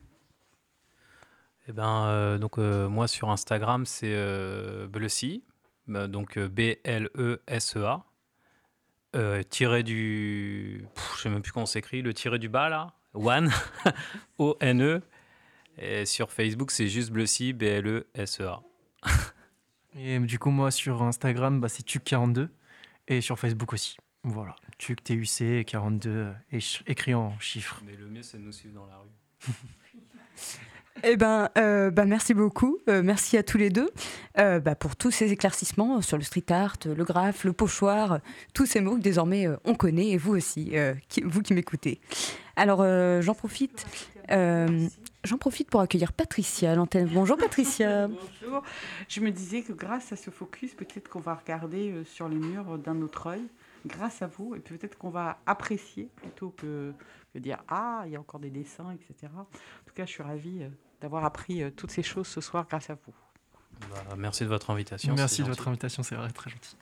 [1.68, 5.44] Eh ben, euh, donc euh, moi sur Instagram c'est euh, Bleucy,
[5.86, 8.04] bah, donc B-L-E-S-E-A,
[9.14, 12.94] euh, tiré du, Pff, je sais même plus comment s'écrit, le tiré du bas là,
[13.12, 13.50] One,
[14.38, 15.02] O-N-E,
[15.78, 18.62] et sur Facebook c'est juste Bleucy, B-L-E-S-E-A.
[19.94, 22.48] Et du coup, moi, sur Instagram, bah, c'est TUC42.
[23.12, 23.96] Et sur Facebook aussi.
[24.24, 24.56] Voilà.
[24.78, 27.82] TUC, TUC, 42, et ch- écrit en chiffres.
[27.84, 29.52] Mais le mieux c'est de nous suivre dans la rue.
[31.04, 32.78] Eh ben, euh, bah, merci beaucoup.
[32.88, 33.90] Euh, merci à tous les deux
[34.38, 38.18] euh, bah, pour tous ces éclaircissements sur le street art, le graphe, le pochoir, euh,
[38.54, 41.54] tous ces mots que désormais euh, on connaît et vous aussi, euh, qui- vous qui
[41.54, 42.00] m'écoutez.
[42.56, 43.84] Alors, euh, j'en profite.
[45.24, 47.08] J'en profite pour accueillir Patricia à l'antenne.
[47.12, 48.08] Bonjour Patricia.
[48.42, 48.62] Bonjour.
[49.08, 52.36] Je me disais que grâce à ce focus, peut-être qu'on va regarder euh, sur les
[52.36, 53.42] murs d'un autre œil,
[53.86, 56.92] grâce à vous, et peut-être qu'on va apprécier plutôt que,
[57.32, 59.32] que dire Ah, il y a encore des dessins, etc.
[59.36, 59.44] En
[59.86, 60.68] tout cas, je suis ravie euh,
[61.00, 63.14] d'avoir appris euh, toutes ces choses ce soir grâce à vous.
[63.90, 65.14] Bah, merci de votre invitation.
[65.14, 65.56] Merci de gentil.
[65.56, 66.76] votre invitation, c'est vrai, très gentil.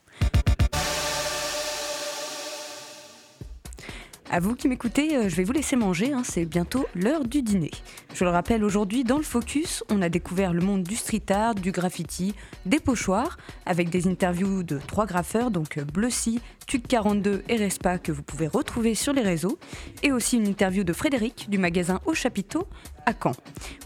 [4.33, 7.41] À vous qui m'écoutez, euh, je vais vous laisser manger, hein, c'est bientôt l'heure du
[7.41, 7.69] dîner.
[8.13, 11.53] Je le rappelle, aujourd'hui, dans le Focus, on a découvert le monde du street art,
[11.53, 12.33] du graffiti,
[12.65, 18.13] des pochoirs, avec des interviews de trois graffeurs, donc euh, Bleucy, TUC42 et Respa, que
[18.13, 19.59] vous pouvez retrouver sur les réseaux,
[20.01, 22.69] et aussi une interview de Frédéric du magasin Au Chapiteau
[23.05, 23.33] à Caen.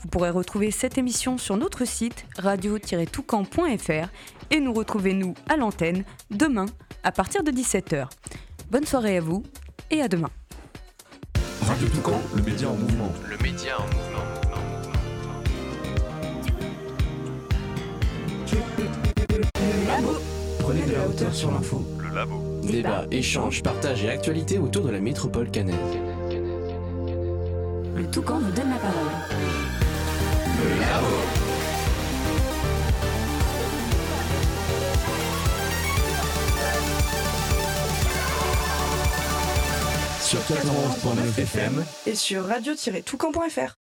[0.03, 4.09] Vous pourrez retrouver cette émission sur notre site radio-toucan.fr
[4.51, 6.67] et nous retrouver nous à l'antenne demain
[7.03, 8.09] à partir de 17h.
[8.69, 9.41] Bonne soirée à vous
[9.91, 10.29] et à demain.
[11.67, 13.11] Radio Toucan, le média en mouvement.
[13.29, 14.05] Le média en mouvement.
[20.59, 21.85] Prenez de la hauteur sur l'info.
[21.99, 22.41] Le labo.
[22.63, 25.75] Débat, échange, partage et actualité autour de la métropole canaise.
[27.95, 29.11] Le Toucan vous donne la parole.
[30.63, 31.44] Le labo.
[40.35, 43.84] Sur 91.9 FM Et sur radio-toucan.fr.